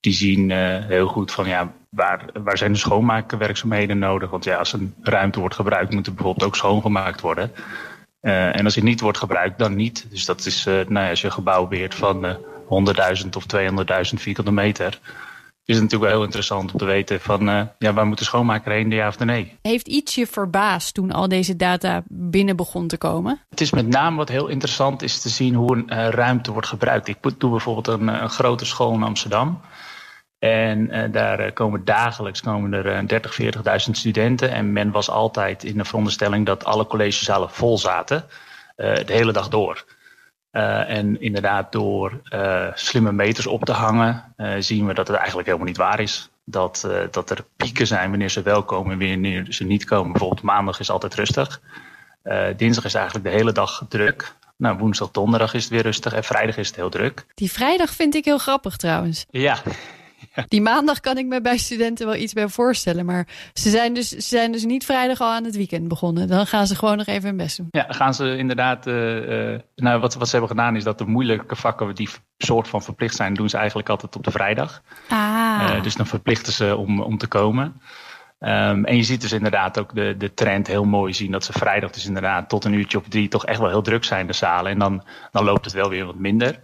die 0.00 0.12
zien 0.12 0.50
uh, 0.50 0.84
heel 0.86 1.06
goed 1.06 1.32
van 1.32 1.48
ja, 1.48 1.72
waar, 1.88 2.24
waar 2.42 2.58
zijn 2.58 2.72
de 2.72 2.78
schoonmaakwerkzaamheden 2.78 3.98
nodig? 3.98 4.30
Want 4.30 4.44
ja, 4.44 4.56
als 4.56 4.72
een 4.72 4.94
ruimte 5.02 5.40
wordt 5.40 5.54
gebruikt, 5.54 5.92
moet 5.92 6.06
er 6.06 6.14
bijvoorbeeld 6.14 6.46
ook 6.46 6.56
schoongemaakt 6.56 7.20
worden. 7.20 7.52
Uh, 8.22 8.56
en 8.56 8.64
als 8.64 8.74
het 8.74 8.84
niet 8.84 9.00
wordt 9.00 9.18
gebruikt, 9.18 9.58
dan 9.58 9.74
niet. 9.74 10.06
Dus 10.10 10.24
dat 10.24 10.46
is, 10.46 10.66
uh, 10.66 10.74
nou 10.74 11.04
ja, 11.04 11.10
als 11.10 11.20
je 11.20 11.26
een 11.26 11.32
gebouw 11.32 11.66
beheert 11.66 11.94
van 11.94 12.36
100.000 13.24 13.28
of 13.36 13.44
200.000 13.56 14.14
vierkante 14.14 14.52
meter, 14.52 14.98
is 15.64 15.74
het 15.76 15.84
natuurlijk 15.84 16.10
wel 16.10 16.10
heel 16.10 16.24
interessant 16.24 16.72
om 16.72 16.78
te 16.78 16.84
weten 16.84 17.20
van 17.20 17.70
ja, 17.78 17.92
waar 17.92 18.06
moet 18.06 18.18
de 18.18 18.24
schoonmaker 18.24 18.72
heen, 18.72 18.90
ja 18.90 19.08
of 19.08 19.18
nee. 19.18 19.56
Heeft 19.62 19.88
iets 19.88 20.14
je 20.14 20.26
verbaasd 20.26 20.94
toen 20.94 21.12
al 21.12 21.28
deze 21.28 21.56
data 21.56 22.02
binnen 22.08 22.56
begon 22.56 22.86
te 22.86 22.98
komen? 22.98 23.40
Het 23.50 23.60
is 23.60 23.70
met 23.70 23.88
name 23.88 24.16
wat 24.16 24.28
heel 24.28 24.48
interessant 24.48 25.02
is 25.02 25.20
te 25.20 25.28
zien 25.28 25.54
hoe 25.54 25.76
een 25.76 26.10
ruimte 26.10 26.52
wordt 26.52 26.68
gebruikt. 26.68 27.08
Ik 27.08 27.16
doe 27.38 27.50
bijvoorbeeld 27.50 28.00
een, 28.00 28.08
een 28.08 28.30
grote 28.30 28.64
school 28.64 28.94
in 28.94 29.02
Amsterdam. 29.02 29.60
En 30.40 30.94
uh, 30.94 31.04
daar 31.12 31.52
komen 31.52 31.84
dagelijks 31.84 32.40
komen 32.40 32.72
er 32.72 33.06
30, 33.06 33.40
40.000 33.42 33.50
studenten. 33.90 34.50
En 34.50 34.72
men 34.72 34.90
was 34.90 35.10
altijd 35.10 35.64
in 35.64 35.76
de 35.76 35.84
veronderstelling 35.84 36.46
dat 36.46 36.64
alle 36.64 36.86
collegezalen 36.86 37.50
vol 37.50 37.78
zaten. 37.78 38.24
Uh, 38.76 38.94
de 38.94 39.12
hele 39.12 39.32
dag 39.32 39.48
door. 39.48 39.84
Uh, 40.52 40.90
en 40.90 41.20
inderdaad, 41.20 41.72
door 41.72 42.20
slimme 42.74 43.12
meters 43.12 43.46
op 43.46 43.64
te 43.64 43.72
hangen, 43.72 44.34
zien 44.58 44.86
we 44.86 44.94
dat 44.94 45.08
het 45.08 45.16
eigenlijk 45.16 45.46
helemaal 45.46 45.68
niet 45.68 45.76
waar 45.76 46.00
is. 46.00 46.30
Dat, 46.44 46.88
dat 47.10 47.30
er 47.30 47.44
pieken 47.56 47.86
zijn 47.86 48.10
wanneer 48.10 48.28
ze 48.28 48.42
wel 48.42 48.62
komen 48.62 48.92
en 48.92 48.98
wanneer 48.98 49.46
ze 49.48 49.64
niet 49.64 49.84
komen. 49.84 50.10
Bijvoorbeeld 50.12 50.42
maandag 50.42 50.80
is 50.80 50.90
altijd 50.90 51.14
rustig. 51.14 51.60
dinsdag 52.56 52.84
is 52.84 52.94
eigenlijk 52.94 53.24
de 53.24 53.30
hele 53.30 53.52
dag 53.52 53.84
druk. 53.88 54.34
Nou, 54.56 54.78
woensdag, 54.78 55.10
donderdag 55.10 55.54
is 55.54 55.62
het 55.62 55.72
weer 55.72 55.82
rustig 55.82 56.12
en 56.12 56.24
vrijdag 56.24 56.56
is 56.56 56.66
het 56.66 56.76
heel 56.76 56.90
druk. 56.90 57.26
Die 57.34 57.52
vrijdag 57.52 57.90
vind 57.90 58.14
ik 58.14 58.24
heel 58.24 58.38
grappig 58.38 58.76
trouwens. 58.76 59.26
Ja, 59.30 59.58
die 60.48 60.60
maandag 60.60 61.00
kan 61.00 61.18
ik 61.18 61.26
me 61.26 61.40
bij 61.40 61.58
studenten 61.58 62.06
wel 62.06 62.16
iets 62.16 62.32
bij 62.32 62.48
voorstellen. 62.48 63.04
Maar 63.04 63.26
ze 63.52 63.70
zijn, 63.70 63.94
dus, 63.94 64.08
ze 64.08 64.20
zijn 64.20 64.52
dus 64.52 64.64
niet 64.64 64.84
vrijdag 64.84 65.20
al 65.20 65.32
aan 65.32 65.44
het 65.44 65.56
weekend 65.56 65.88
begonnen. 65.88 66.28
Dan 66.28 66.46
gaan 66.46 66.66
ze 66.66 66.74
gewoon 66.74 66.96
nog 66.96 67.06
even 67.06 67.28
hun 67.28 67.36
best 67.36 67.56
doen. 67.56 67.68
Ja, 67.70 67.82
dan 67.82 67.94
gaan 67.94 68.14
ze 68.14 68.36
inderdaad. 68.36 68.86
Uh, 68.86 69.52
uh, 69.52 69.58
nou, 69.76 70.00
wat, 70.00 70.14
wat 70.14 70.28
ze 70.28 70.36
hebben 70.36 70.56
gedaan 70.56 70.76
is 70.76 70.84
dat 70.84 70.98
de 70.98 71.06
moeilijke 71.06 71.56
vakken 71.56 71.94
die 71.94 72.08
soort 72.38 72.68
van 72.68 72.82
verplicht 72.82 73.16
zijn, 73.16 73.34
doen 73.34 73.48
ze 73.48 73.56
eigenlijk 73.56 73.88
altijd 73.88 74.16
op 74.16 74.24
de 74.24 74.30
vrijdag. 74.30 74.82
Ah. 75.08 75.18
Uh, 75.62 75.82
dus 75.82 75.94
dan 75.94 76.06
verplichten 76.06 76.52
ze 76.52 76.76
om, 76.76 77.00
om 77.00 77.18
te 77.18 77.26
komen. 77.26 77.80
Um, 78.42 78.84
en 78.84 78.96
je 78.96 79.02
ziet 79.02 79.20
dus 79.20 79.32
inderdaad 79.32 79.78
ook 79.78 79.94
de, 79.94 80.14
de 80.18 80.34
trend 80.34 80.66
heel 80.66 80.84
mooi 80.84 81.14
zien 81.14 81.30
dat 81.30 81.44
ze 81.44 81.52
vrijdag 81.52 81.90
dus 81.90 82.06
inderdaad 82.06 82.48
tot 82.48 82.64
een 82.64 82.72
uurtje 82.72 82.98
of 82.98 83.08
drie 83.08 83.28
toch 83.28 83.46
echt 83.46 83.58
wel 83.58 83.68
heel 83.68 83.82
druk 83.82 84.04
zijn, 84.04 84.26
de 84.26 84.32
zalen. 84.32 84.72
En 84.72 84.78
dan, 84.78 85.04
dan 85.32 85.44
loopt 85.44 85.64
het 85.64 85.74
wel 85.74 85.88
weer 85.88 86.06
wat 86.06 86.18
minder. 86.18 86.60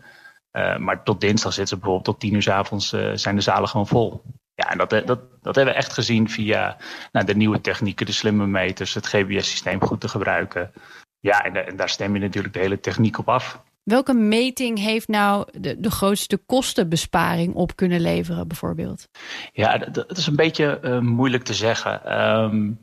Uh, 0.56 0.76
maar 0.76 1.02
tot 1.02 1.20
dinsdag 1.20 1.52
zitten 1.52 1.68
ze 1.68 1.75
bijvoorbeeld 1.75 2.04
tot 2.04 2.20
tien 2.20 2.34
uur 2.34 2.42
s 2.42 2.48
avonds 2.48 2.92
uh, 2.92 3.10
zijn 3.14 3.34
de 3.34 3.40
zalen 3.40 3.68
gewoon 3.68 3.86
vol. 3.86 4.22
Ja, 4.54 4.70
en 4.70 4.78
dat, 4.78 4.90
dat, 4.90 5.20
dat 5.42 5.54
hebben 5.54 5.75
we 5.75 5.80
echt 5.80 5.92
gezien 5.92 6.30
via 6.30 6.76
nou, 7.12 7.26
de 7.26 7.34
nieuwe 7.34 7.60
technieken, 7.60 8.06
de 8.06 8.12
slimme 8.12 8.46
meters, 8.46 8.94
het 8.94 9.06
GBS-systeem 9.06 9.80
goed 9.80 10.00
te 10.00 10.08
gebruiken. 10.08 10.72
Ja, 11.20 11.44
en, 11.44 11.66
en, 11.66 11.76
daar 11.76 11.88
stem 11.88 12.14
je 12.14 12.20
natuurlijk 12.20 12.54
de 12.54 12.60
hele 12.60 12.80
techniek 12.80 13.18
op 13.18 13.28
af. 13.28 13.62
Welke 13.87 14.14
meting 14.14 14.78
heeft 14.78 15.09
nou 15.09 15.47
de, 15.78 15.90
grootste 15.90 16.37
kostenbesparing 16.37 17.55
op 17.55 17.76
kunnen 17.76 18.00
leveren, 18.00 18.49
bijvoorbeeld? 18.49 19.09
Ja, 19.52 19.78
dat, 19.78 20.19
is 20.19 20.26
een 20.26 20.37
beetje 20.37 20.78
uh, 20.83 20.99
moeilijk 20.99 21.43
te 21.43 21.55
zeggen. 21.55 22.23
Um, 22.23 22.78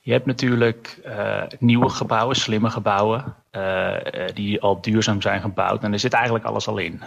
je 0.00 0.12
hebt 0.12 0.26
natuurlijk 0.26 1.00
uh, 1.06 1.42
nieuwe 1.58 1.88
gebouwen, 1.88 2.36
slimme 2.36 2.70
gebouwen, 2.70 3.34
uh, 3.52 3.94
die 4.34 4.60
al 4.60 4.80
duurzaam 4.80 5.22
zijn 5.22 5.40
gebouwd. 5.40 5.82
En 5.82 5.92
er 5.92 5.98
zit 5.98 6.12
eigenlijk 6.12 6.44
alles 6.44 6.68
al 6.68 6.78
in. 6.78 7.02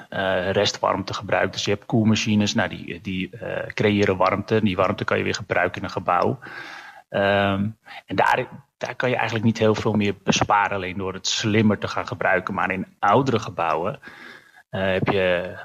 Restwarmte 0.51 1.13
gebruikt. 1.13 1.53
Dus 1.53 1.65
je 1.65 1.71
hebt 1.71 1.85
koelmachines, 1.85 2.53
nou, 2.53 2.69
die, 2.69 3.01
die 3.01 3.29
creëren 3.73 4.17
warmte. 4.17 4.61
Die 4.63 4.75
warmte 4.75 5.03
kan 5.03 5.17
je 5.17 5.23
weer 5.23 5.35
gebruiken 5.35 5.77
in 5.77 5.83
een 5.83 5.93
gebouw. 5.93 6.39
Um, 7.09 7.77
en 8.05 8.15
daar, 8.15 8.47
daar 8.79 8.95
kan 8.95 9.09
je 9.09 9.15
eigenlijk 9.15 9.45
niet 9.45 9.57
heel 9.57 9.75
veel 9.75 9.93
meer 9.93 10.15
besparen, 10.23 10.75
alleen 10.75 10.97
door 10.97 11.13
het 11.13 11.27
slimmer 11.27 11.77
te 11.77 11.87
gaan 11.87 12.07
gebruiken. 12.07 12.53
Maar 12.53 12.71
in 12.71 12.85
oudere 12.99 13.39
gebouwen 13.39 13.99
heb 14.69 15.07
je 15.07 15.57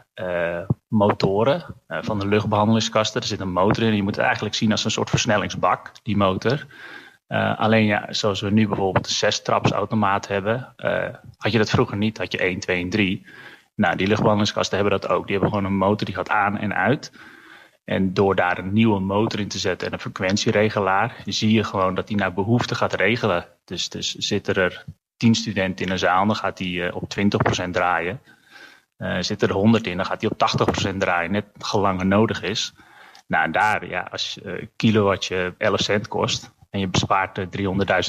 motoren 0.89 1.65
van 1.89 2.19
de 2.19 2.27
luchtbehandelingskasten. 2.27 3.21
Er 3.21 3.27
zit 3.27 3.41
een 3.41 3.53
motor 3.53 3.85
in. 3.85 3.95
Je 3.95 4.03
moet 4.03 4.17
het 4.17 4.25
eigenlijk 4.25 4.55
zien 4.55 4.71
als 4.71 4.85
een 4.85 4.91
soort 4.91 5.11
versnellingsbak, 5.11 5.91
die 6.03 6.17
motor. 6.17 6.67
Alleen 7.57 7.85
ja, 7.85 8.07
zoals 8.09 8.41
we 8.41 8.51
nu 8.51 8.69
bijvoorbeeld 8.69 9.07
een 9.07 9.13
zes-trapsautomaat 9.13 10.29
hebben, 10.29 10.75
had 11.37 11.53
je 11.53 11.59
dat 11.59 11.71
vroeger 11.71 11.97
niet, 11.97 12.19
had 12.19 12.33
je 12.33 12.39
1, 12.39 12.61
2 12.61 12.83
en 12.83 12.91
3. 12.91 13.27
Nou, 13.75 13.97
die 13.97 14.07
luchtbehandelingskasten 14.07 14.79
hebben 14.79 15.01
dat 15.01 15.11
ook. 15.11 15.23
Die 15.27 15.33
hebben 15.33 15.53
gewoon 15.53 15.65
een 15.65 15.79
motor 15.79 16.07
die 16.07 16.15
gaat 16.15 16.31
aan 16.31 16.59
en 16.59 16.75
uit. 16.75 17.13
En 17.85 18.15
door 18.15 18.35
daar 18.35 18.59
een 18.59 18.73
nieuwe 18.73 19.01
motor 19.01 19.41
in 19.41 19.49
te 19.49 19.59
zetten 19.59 19.87
en 19.87 19.93
een 19.93 20.01
frequentieregelaar, 20.01 21.23
zie 21.25 21.53
je 21.53 21.65
gewoon 21.65 21.95
dat 21.95 22.07
die 22.07 22.17
naar 22.17 22.33
behoefte 22.33 22.75
gaat 22.75 22.93
regelen. 22.93 23.47
Dus, 23.65 23.89
dus 23.89 24.15
zitten 24.15 24.55
er 24.55 24.85
10 25.17 25.35
studenten 25.35 25.87
in 25.87 25.93
een 25.93 25.99
zaal, 25.99 26.27
dan 26.27 26.37
gaat 26.37 26.57
die 26.57 26.79
uh, 26.79 26.95
op 26.95 27.15
20% 27.67 27.71
draaien. 27.71 28.21
zitten 29.21 29.49
er 29.49 29.55
100 29.55 29.87
in, 29.87 29.97
dan 29.97 30.07
gaat 30.07 30.21
die 30.21 30.31
op 30.31 30.67
80% 30.93 30.97
draaien, 30.97 31.31
net 31.31 31.47
gelang 31.59 32.03
nodig 32.03 32.43
is. 32.43 32.75
Nou, 33.27 33.45
en 33.45 33.53
daar, 33.53 33.89
ja, 33.89 34.09
als 34.11 34.39
uh, 34.45 34.67
kilowatt 34.77 35.25
je 35.25 35.55
11 35.59 35.81
cent 35.81 36.09
kost 36.09 36.55
en 36.71 36.81
je 36.81 36.89
bespaart 36.89 37.39
300.000 37.39 37.45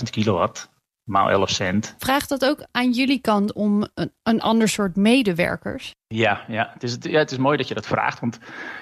kilowatt, 0.09 0.69
maal 1.05 1.29
11 1.29 1.49
cent. 1.49 1.95
Vraagt 1.97 2.29
dat 2.29 2.45
ook 2.45 2.65
aan 2.71 2.91
jullie 2.91 3.19
kant 3.21 3.53
om 3.53 3.87
een, 3.93 4.11
een 4.23 4.41
ander 4.41 4.69
soort 4.69 4.95
medewerkers? 4.95 5.95
Ja, 6.07 6.41
ja. 6.47 6.69
Het, 6.73 6.83
is, 6.83 6.97
ja, 7.01 7.19
het 7.19 7.31
is 7.31 7.37
mooi 7.37 7.57
dat 7.57 7.67
je 7.67 7.73
dat 7.73 7.87
vraagt. 7.87 8.19
Want 8.19 8.39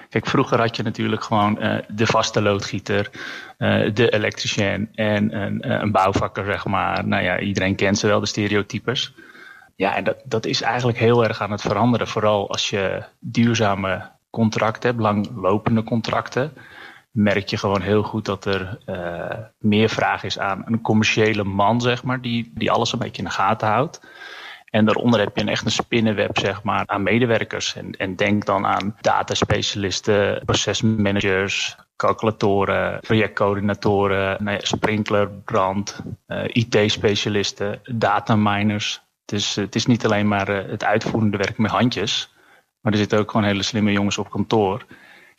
kijk, 0.08 0.26
vroeger 0.26 0.58
had 0.58 0.76
je 0.76 0.82
natuurlijk 0.82 1.22
gewoon 1.24 1.62
uh, 1.62 1.78
de 1.88 2.06
vaste 2.06 2.42
loodgieter, 2.42 3.10
uh, 3.58 3.94
de 3.94 4.10
elektricien 4.10 4.88
en 4.94 5.36
een, 5.36 5.82
een 5.82 5.92
bouwvakker, 5.92 6.44
zeg 6.44 6.64
maar. 6.64 7.06
Nou 7.06 7.22
ja, 7.22 7.38
iedereen 7.38 7.74
kent 7.74 7.98
ze 7.98 8.06
wel, 8.06 8.20
de 8.20 8.26
stereotypes. 8.26 9.14
Ja, 9.76 9.96
en 9.96 10.04
dat, 10.04 10.22
dat 10.24 10.46
is 10.46 10.62
eigenlijk 10.62 10.98
heel 10.98 11.24
erg 11.24 11.40
aan 11.40 11.50
het 11.50 11.60
veranderen. 11.60 12.08
Vooral 12.08 12.50
als 12.50 12.70
je 12.70 13.02
duurzame 13.20 14.10
contracten 14.30 14.90
hebt, 14.90 15.02
langlopende 15.02 15.82
contracten 15.82 16.52
merk 17.14 17.48
je 17.48 17.56
gewoon 17.56 17.80
heel 17.80 18.02
goed 18.02 18.24
dat 18.24 18.44
er 18.44 18.78
uh, 18.86 19.38
meer 19.58 19.88
vraag 19.88 20.22
is 20.22 20.38
aan 20.38 20.62
een 20.66 20.80
commerciële 20.80 21.44
man, 21.44 21.80
zeg 21.80 22.04
maar, 22.04 22.20
die, 22.20 22.52
die 22.54 22.70
alles 22.70 22.92
een 22.92 22.98
beetje 22.98 23.22
in 23.22 23.28
de 23.28 23.34
gaten 23.34 23.68
houdt. 23.68 24.00
En 24.70 24.84
daaronder 24.84 25.20
heb 25.20 25.36
je 25.36 25.42
een 25.42 25.48
echt 25.48 25.64
een 25.64 25.70
spinnenweb 25.70 26.38
zeg 26.38 26.62
maar, 26.62 26.82
aan 26.86 27.02
medewerkers. 27.02 27.76
En, 27.76 27.90
en 27.90 28.16
denk 28.16 28.44
dan 28.44 28.66
aan 28.66 28.96
dataspecialisten, 29.00 30.42
procesmanagers, 30.44 31.76
calculatoren, 31.96 33.00
projectcoördinatoren, 33.00 34.44
nou 34.44 34.56
ja, 34.56 34.64
sprinkler, 34.64 35.30
brand, 35.30 36.00
uh, 36.26 36.44
IT-specialisten, 36.46 37.80
dataminers. 37.84 39.02
Dus 39.24 39.54
het 39.54 39.74
is 39.74 39.86
niet 39.86 40.04
alleen 40.04 40.28
maar 40.28 40.48
uh, 40.48 40.70
het 40.70 40.84
uitvoerende 40.84 41.36
werk 41.36 41.58
met 41.58 41.70
handjes, 41.70 42.34
maar 42.80 42.92
er 42.92 42.98
zitten 42.98 43.18
ook 43.18 43.30
gewoon 43.30 43.46
hele 43.46 43.62
slimme 43.62 43.92
jongens 43.92 44.18
op 44.18 44.30
kantoor 44.30 44.84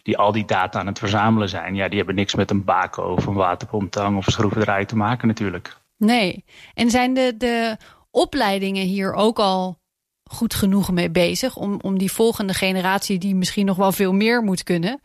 die 0.05 0.17
al 0.17 0.31
die 0.31 0.45
data 0.45 0.79
aan 0.79 0.87
het 0.87 0.99
verzamelen 0.99 1.49
zijn, 1.49 1.75
ja, 1.75 1.87
die 1.87 1.97
hebben 1.97 2.15
niks 2.15 2.35
met 2.35 2.51
een 2.51 2.63
bako 2.63 3.03
of 3.03 3.25
een 3.25 3.33
waterpomptang 3.33 4.17
of 4.17 4.25
een 4.25 4.31
schroevendraai 4.31 4.85
te 4.85 4.95
maken 4.95 5.27
natuurlijk. 5.27 5.77
Nee. 5.97 6.45
En 6.73 6.89
zijn 6.89 7.13
de, 7.13 7.33
de 7.37 7.77
opleidingen 8.11 8.85
hier 8.85 9.13
ook 9.13 9.39
al 9.39 9.77
goed 10.23 10.53
genoeg 10.53 10.91
mee 10.91 11.09
bezig 11.09 11.55
om, 11.55 11.79
om 11.81 11.97
die 11.97 12.11
volgende 12.11 12.53
generatie, 12.53 13.17
die 13.17 13.35
misschien 13.35 13.65
nog 13.65 13.77
wel 13.77 13.91
veel 13.91 14.13
meer 14.13 14.41
moet 14.41 14.63
kunnen, 14.63 15.01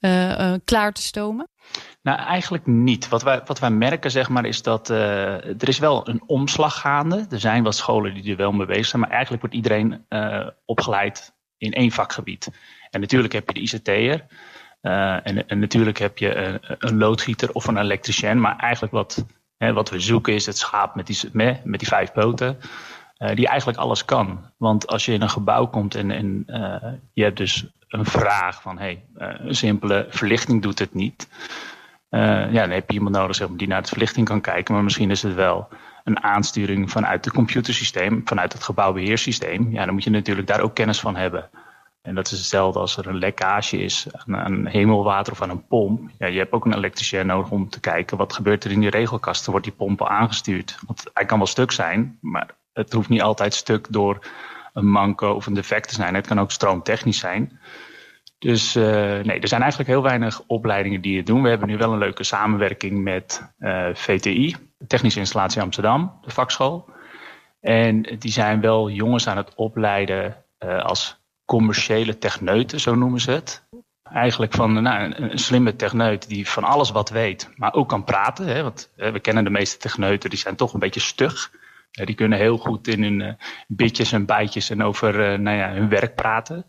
uh, 0.00 0.38
uh, 0.38 0.54
klaar 0.64 0.92
te 0.92 1.02
stomen? 1.02 1.48
Nou, 2.02 2.18
eigenlijk 2.18 2.66
niet. 2.66 3.08
Wat 3.08 3.22
wij, 3.22 3.42
wat 3.44 3.58
wij 3.58 3.70
merken, 3.70 4.10
zeg 4.10 4.28
maar, 4.28 4.44
is 4.44 4.62
dat 4.62 4.90
uh, 4.90 5.44
er 5.44 5.68
is 5.68 5.78
wel 5.78 6.08
een 6.08 6.22
omslag 6.26 6.80
gaande. 6.80 7.26
Er 7.30 7.40
zijn 7.40 7.62
wat 7.62 7.76
scholen 7.76 8.14
die 8.14 8.30
er 8.30 8.36
wel 8.36 8.52
mee 8.52 8.66
bezig 8.66 8.86
zijn, 8.86 9.02
maar 9.02 9.10
eigenlijk 9.10 9.42
wordt 9.42 9.56
iedereen 9.56 10.06
opgeleid 10.64 11.34
in 11.58 11.72
één 11.72 11.90
vakgebied. 11.90 12.50
En 12.90 13.00
natuurlijk 13.00 13.32
heb 13.32 13.48
je 13.48 13.54
de 13.54 13.60
ICT'er. 13.60 14.26
Uh, 14.82 15.26
en, 15.26 15.48
en, 15.48 15.58
natuurlijk 15.58 15.98
heb 15.98 16.18
je 16.18 16.34
een, 16.34 16.58
een, 16.78 16.96
loodgieter 16.96 17.52
of 17.52 17.66
een 17.66 17.76
elektricien. 17.76 18.40
Maar 18.40 18.56
eigenlijk 18.56 18.92
wat, 18.92 19.26
hè, 19.56 19.72
wat 19.72 19.90
we 19.90 20.00
zoeken 20.00 20.34
is 20.34 20.46
het 20.46 20.58
schaap 20.58 20.94
met 20.94 21.06
die, 21.06 21.18
met 21.64 21.78
die 21.78 21.88
vijf 21.88 22.12
poten. 22.12 22.58
Uh, 23.18 23.34
die 23.34 23.48
eigenlijk 23.48 23.78
alles 23.78 24.04
kan. 24.04 24.50
Want 24.56 24.86
als 24.86 25.04
je 25.04 25.12
in 25.12 25.22
een 25.22 25.30
gebouw 25.30 25.66
komt 25.66 25.94
en, 25.94 26.10
en 26.10 26.44
je 27.12 27.22
hebt 27.22 27.36
dus 27.36 27.66
een 27.88 28.04
vraag 28.04 28.62
van... 28.62 28.78
Hey, 28.78 29.04
een 29.14 29.54
simpele 29.54 30.06
verlichting 30.08 30.62
doet 30.62 30.78
het 30.78 30.94
niet. 30.94 31.28
ja, 32.08 32.50
dan 32.50 32.70
heb 32.70 32.90
je 32.90 32.96
iemand 32.96 33.16
nodig 33.16 33.36
zeg 33.36 33.48
maar, 33.48 33.56
die 33.56 33.68
naar 33.68 33.82
de 33.82 33.88
verlichting 33.88 34.26
kan 34.26 34.40
kijken. 34.40 34.74
Maar 34.74 34.84
misschien 34.84 35.10
is 35.10 35.22
het 35.22 35.34
wel 35.34 35.68
een 36.04 36.22
aansturing 36.22 36.90
vanuit 36.90 37.24
het 37.24 37.34
computersysteem, 37.34 38.22
vanuit 38.24 38.52
het 38.52 38.62
gebouwbeheersysteem. 38.62 39.72
Ja, 39.72 39.84
dan 39.84 39.94
moet 39.94 40.04
je 40.04 40.10
natuurlijk 40.10 40.46
daar 40.46 40.60
ook 40.60 40.74
kennis 40.74 41.00
van 41.00 41.16
hebben. 41.16 41.50
En 42.02 42.14
dat 42.14 42.30
is 42.30 42.38
hetzelfde 42.38 42.78
als 42.78 42.96
er 42.96 43.06
een 43.06 43.18
lekkage 43.18 43.78
is 43.78 44.06
aan, 44.12 44.36
aan 44.36 44.66
hemelwater 44.66 45.32
of 45.32 45.42
aan 45.42 45.50
een 45.50 45.66
pomp. 45.66 46.10
Ja, 46.18 46.26
je 46.26 46.38
hebt 46.38 46.52
ook 46.52 46.64
een 46.64 46.74
elektricien 46.74 47.26
nodig 47.26 47.50
om 47.50 47.68
te 47.68 47.80
kijken 47.80 48.16
wat 48.16 48.32
gebeurt 48.32 48.64
er 48.64 48.70
in 48.70 48.80
die 48.80 48.90
regelkasten. 48.90 49.50
Wordt 49.50 49.66
die 49.66 49.76
pomp 49.76 50.04
aangestuurd? 50.06 50.78
Want 50.86 51.10
hij 51.14 51.24
kan 51.24 51.38
wel 51.38 51.46
stuk 51.46 51.72
zijn, 51.72 52.18
maar 52.20 52.50
het 52.72 52.92
hoeft 52.92 53.08
niet 53.08 53.22
altijd 53.22 53.54
stuk 53.54 53.86
door 53.90 54.26
een 54.72 54.90
manco 54.90 55.32
of 55.32 55.46
een 55.46 55.54
defect 55.54 55.88
te 55.88 55.94
zijn. 55.94 56.14
Het 56.14 56.26
kan 56.26 56.40
ook 56.40 56.50
stroomtechnisch 56.50 57.18
zijn. 57.18 57.58
Dus 58.38 58.76
uh, 58.76 58.84
nee, 59.20 59.40
er 59.40 59.48
zijn 59.48 59.60
eigenlijk 59.60 59.90
heel 59.90 60.02
weinig 60.02 60.42
opleidingen 60.46 61.00
die 61.00 61.16
het 61.16 61.26
doen. 61.26 61.42
We 61.42 61.48
hebben 61.48 61.68
nu 61.68 61.76
wel 61.76 61.92
een 61.92 61.98
leuke 61.98 62.24
samenwerking 62.24 63.02
met 63.02 63.52
uh, 63.58 63.88
VTI, 63.92 64.56
Technische 64.86 65.18
Installatie 65.18 65.62
Amsterdam, 65.62 66.18
de 66.22 66.30
vakschool. 66.30 66.88
En 67.60 68.02
die 68.02 68.32
zijn 68.32 68.60
wel 68.60 68.90
jongens 68.90 69.28
aan 69.28 69.36
het 69.36 69.54
opleiden 69.54 70.44
uh, 70.58 70.82
als 70.82 71.22
commerciële 71.44 72.18
techneuten, 72.18 72.80
zo 72.80 72.94
noemen 72.94 73.20
ze 73.20 73.30
het. 73.30 73.68
Eigenlijk 74.02 74.52
van 74.52 74.82
nou, 74.82 75.14
een, 75.14 75.38
slimme 75.38 75.76
techneut 75.76 76.28
die 76.28 76.48
van 76.48 76.64
alles 76.64 76.90
wat 76.90 77.10
weet, 77.10 77.50
maar 77.56 77.72
ook 77.74 77.88
kan 77.88 78.04
praten. 78.04 78.46
Hè, 78.46 78.62
want 78.62 78.92
hè, 78.96 79.12
we 79.12 79.20
kennen 79.20 79.44
de 79.44 79.50
meeste 79.50 79.78
techneuten, 79.78 80.30
die 80.30 80.38
zijn 80.38 80.56
toch 80.56 80.72
een 80.72 80.80
beetje 80.80 81.00
stug. 81.00 81.50
die 81.90 82.14
kunnen 82.14 82.38
heel 82.38 82.58
goed 82.58 82.88
in 82.88 83.02
hun 83.02 83.20
uh, 83.20 83.32
bitjes 83.66 84.12
en 84.12 84.26
bijtjes 84.26 84.70
en 84.70 84.82
over 84.82 85.40
nou 85.40 85.56
ja, 85.56 85.72
hun 85.72 85.88
werk 85.88 86.14
praten. 86.14 86.66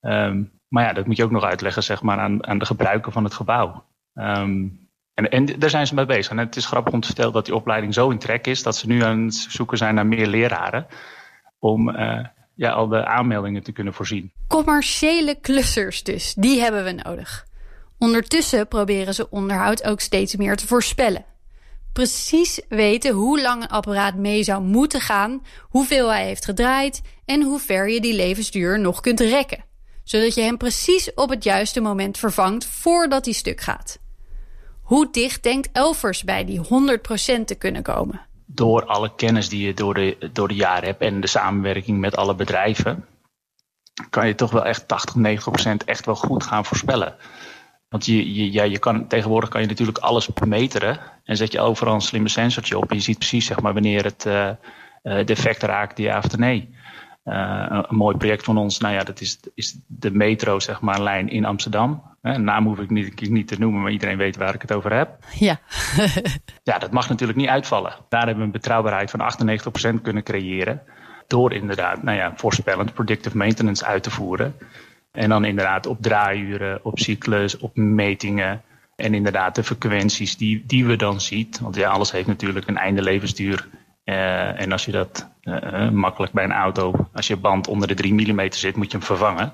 Um, 0.00 0.56
maar 0.68 0.84
ja, 0.84 0.92
dat 0.92 1.06
moet 1.06 1.16
je 1.16 1.24
ook 1.24 1.30
nog 1.30 1.44
uitleggen 1.44 1.82
zeg 1.82 2.02
maar, 2.02 2.18
aan, 2.18 2.46
aan 2.46 2.58
de 2.58 2.66
gebruiker 2.66 3.12
van 3.12 3.24
het 3.24 3.34
gebouw. 3.34 3.84
Um, 4.14 4.85
en, 5.24 5.46
daar 5.58 5.70
zijn 5.70 5.86
ze 5.86 5.94
mee 5.94 6.06
bezig. 6.06 6.30
En 6.30 6.38
het 6.38 6.56
is 6.56 6.66
grappig 6.66 6.92
om 6.92 7.00
te 7.00 7.06
vertellen 7.06 7.32
dat 7.32 7.44
die 7.44 7.54
opleiding 7.54 7.94
zo 7.94 8.10
in 8.10 8.18
trek 8.18 8.46
is 8.46 8.62
dat 8.62 8.76
ze 8.76 8.86
nu 8.86 9.02
aan 9.02 9.24
het 9.24 9.34
zoeken 9.34 9.78
zijn 9.78 9.94
naar 9.94 10.06
meer 10.06 10.26
leraren. 10.26 10.86
Om 11.58 11.88
uh, 11.88 12.24
ja, 12.54 12.70
al 12.70 12.88
de 12.88 13.06
aanmeldingen 13.06 13.62
te 13.62 13.72
kunnen 13.72 13.94
voorzien. 13.94 14.32
Commerciële 14.48 15.40
klussers 15.40 16.02
dus, 16.02 16.34
die 16.34 16.60
hebben 16.60 16.84
we 16.84 16.92
nodig. 16.92 17.46
Ondertussen 17.98 18.68
proberen 18.68 19.14
ze 19.14 19.30
onderhoud 19.30 19.84
ook 19.84 20.00
steeds 20.00 20.36
meer 20.36 20.56
te 20.56 20.66
voorspellen. 20.66 21.24
Precies 21.92 22.60
weten 22.68 23.12
hoe 23.12 23.40
lang 23.40 23.62
een 23.62 23.68
apparaat 23.68 24.14
mee 24.14 24.42
zou 24.42 24.62
moeten 24.62 25.00
gaan, 25.00 25.42
hoeveel 25.60 26.08
hij 26.08 26.24
heeft 26.24 26.44
gedraaid 26.44 27.02
en 27.24 27.42
hoe 27.42 27.58
ver 27.58 27.90
je 27.90 28.00
die 28.00 28.14
levensduur 28.14 28.80
nog 28.80 29.00
kunt 29.00 29.20
rekken. 29.20 29.64
Zodat 30.04 30.34
je 30.34 30.40
hem 30.40 30.56
precies 30.56 31.14
op 31.14 31.28
het 31.28 31.44
juiste 31.44 31.80
moment 31.80 32.18
vervangt 32.18 32.64
voordat 32.64 33.24
hij 33.24 33.34
stuk 33.34 33.60
gaat. 33.60 33.98
Hoe 34.86 35.08
dicht 35.10 35.42
denkt 35.42 35.68
Elvers 35.72 36.24
bij 36.24 36.44
die 36.44 36.60
100% 36.60 36.64
te 37.44 37.54
kunnen 37.58 37.82
komen? 37.82 38.26
door 38.46 38.84
alle 38.84 39.14
kennis 39.14 39.48
die 39.48 39.66
je 39.66 39.74
door 39.74 39.94
de, 39.94 40.30
door 40.32 40.48
de 40.48 40.54
jaren 40.54 40.84
hebt 40.84 41.00
en 41.00 41.20
de 41.20 41.26
samenwerking 41.26 41.98
met 41.98 42.16
alle 42.16 42.34
bedrijven, 42.34 43.04
kan 44.10 44.26
je 44.26 44.34
toch 44.34 44.50
wel 44.50 44.64
echt 44.64 44.88
80, 44.88 45.14
90 45.14 45.52
procent 45.52 45.84
echt 45.84 46.06
wel 46.06 46.14
goed 46.14 46.44
gaan 46.44 46.64
voorspellen. 46.64 47.14
Want 47.88 48.06
je, 48.06 48.34
je, 48.34 48.52
ja, 48.52 48.62
je 48.62 48.78
kan, 48.78 49.06
tegenwoordig 49.06 49.48
kan 49.48 49.60
je 49.60 49.66
natuurlijk 49.66 49.98
alles 49.98 50.28
meteren 50.46 50.98
en 51.24 51.36
zet 51.36 51.52
je 51.52 51.60
overal 51.60 51.94
een 51.94 52.00
slimme 52.00 52.28
sensortje 52.28 52.78
op 52.78 52.90
en 52.90 52.96
je 52.96 53.02
ziet 53.02 53.18
precies 53.18 53.46
zeg 53.46 53.60
maar, 53.60 53.72
wanneer 53.72 54.04
het 54.04 54.24
uh, 54.26 54.50
defect 55.24 55.62
raakt, 55.62 55.98
ja 55.98 56.18
of 56.18 56.36
nee. 56.36 56.74
Uh, 57.24 57.66
een 57.88 57.96
mooi 57.96 58.16
project 58.16 58.44
van 58.44 58.58
ons, 58.58 58.78
nou 58.78 58.94
ja, 58.94 59.04
dat 59.04 59.20
is, 59.20 59.40
is 59.54 59.78
de 59.86 60.10
metro, 60.10 60.60
zeg 60.60 60.80
maar, 60.80 61.02
lijn 61.02 61.28
in 61.28 61.44
Amsterdam. 61.44 62.15
Een 62.34 62.44
naam 62.44 62.66
hoef 62.66 62.78
ik 62.78 62.90
niet, 62.90 63.30
niet 63.30 63.48
te 63.48 63.58
noemen, 63.58 63.82
maar 63.82 63.90
iedereen 63.90 64.16
weet 64.16 64.36
waar 64.36 64.54
ik 64.54 64.62
het 64.62 64.72
over 64.72 64.92
heb. 64.92 65.18
Ja. 65.38 65.60
ja, 66.62 66.78
dat 66.78 66.90
mag 66.90 67.08
natuurlijk 67.08 67.38
niet 67.38 67.48
uitvallen. 67.48 67.94
Daar 68.08 68.20
hebben 68.20 68.38
we 68.38 68.44
een 68.44 68.50
betrouwbaarheid 68.50 69.10
van 69.10 69.20
98% 69.98 70.02
kunnen 70.02 70.22
creëren. 70.22 70.82
Door 71.26 71.52
inderdaad, 71.52 72.02
nou 72.02 72.16
ja, 72.16 72.32
voorspellend 72.36 72.94
predictive 72.94 73.36
maintenance 73.36 73.84
uit 73.84 74.02
te 74.02 74.10
voeren. 74.10 74.54
En 75.12 75.28
dan 75.28 75.44
inderdaad 75.44 75.86
op 75.86 76.02
draaiuren, 76.02 76.84
op 76.84 76.98
cyclus, 76.98 77.58
op 77.58 77.76
metingen. 77.76 78.62
En 78.96 79.14
inderdaad 79.14 79.54
de 79.54 79.64
frequenties 79.64 80.36
die, 80.36 80.64
die 80.66 80.86
we 80.86 80.96
dan 80.96 81.20
zien. 81.20 81.48
Want 81.60 81.76
ja, 81.76 81.90
alles 81.90 82.12
heeft 82.12 82.26
natuurlijk 82.26 82.68
een 82.68 82.76
einde 82.76 83.02
levensduur. 83.02 83.68
Uh, 84.04 84.60
en 84.60 84.72
als 84.72 84.84
je 84.84 84.92
dat 84.92 85.28
uh, 85.42 85.90
makkelijk 85.90 86.32
bij 86.32 86.44
een 86.44 86.52
auto, 86.52 87.08
als 87.12 87.26
je 87.26 87.36
band 87.36 87.68
onder 87.68 87.88
de 87.88 87.94
3 87.94 88.14
mm 88.14 88.52
zit, 88.52 88.76
moet 88.76 88.90
je 88.90 88.96
hem 88.96 89.06
vervangen. 89.06 89.52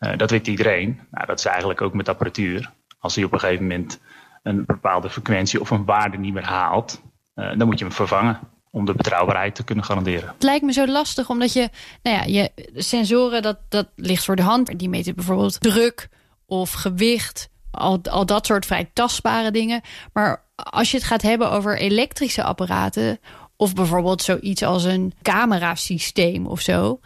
Uh, 0.00 0.16
dat 0.16 0.30
weet 0.30 0.46
iedereen. 0.46 1.00
Nou, 1.10 1.26
dat 1.26 1.38
is 1.38 1.44
eigenlijk 1.44 1.80
ook 1.80 1.94
met 1.94 2.08
apparatuur. 2.08 2.70
Als 2.98 3.14
hij 3.14 3.24
op 3.24 3.32
een 3.32 3.40
gegeven 3.40 3.62
moment 3.62 4.00
een 4.42 4.64
bepaalde 4.66 5.10
frequentie 5.10 5.60
of 5.60 5.70
een 5.70 5.84
waarde 5.84 6.16
niet 6.18 6.32
meer 6.32 6.46
haalt, 6.46 7.02
dan 7.34 7.66
moet 7.66 7.78
je 7.78 7.84
hem 7.84 7.94
vervangen 7.94 8.38
om 8.70 8.84
de 8.84 8.94
betrouwbaarheid 8.94 9.54
te 9.54 9.64
kunnen 9.64 9.84
garanderen. 9.84 10.28
Het 10.28 10.42
lijkt 10.42 10.64
me 10.64 10.72
zo 10.72 10.86
lastig, 10.86 11.28
omdat 11.28 11.52
je, 11.52 11.68
nou 12.02 12.16
ja, 12.16 12.24
je 12.24 12.50
sensoren, 12.74 13.42
dat, 13.42 13.58
dat 13.68 13.88
ligt 13.96 14.24
voor 14.24 14.36
de 14.36 14.42
hand. 14.42 14.78
Die 14.78 14.88
meten 14.88 15.14
bijvoorbeeld 15.14 15.60
druk 15.60 16.08
of 16.46 16.72
gewicht, 16.72 17.48
al, 17.70 18.00
al 18.10 18.26
dat 18.26 18.46
soort 18.46 18.66
vrij 18.66 18.90
tastbare 18.92 19.50
dingen. 19.50 19.80
Maar 20.12 20.44
als 20.54 20.90
je 20.90 20.96
het 20.96 21.06
gaat 21.06 21.22
hebben 21.22 21.50
over 21.50 21.78
elektrische 21.78 22.42
apparaten 22.42 23.18
of 23.56 23.74
bijvoorbeeld 23.74 24.22
zoiets 24.22 24.62
als 24.62 24.84
een 24.84 25.12
camerasysteem 25.22 26.46
of 26.46 26.60
zo. 26.60 27.00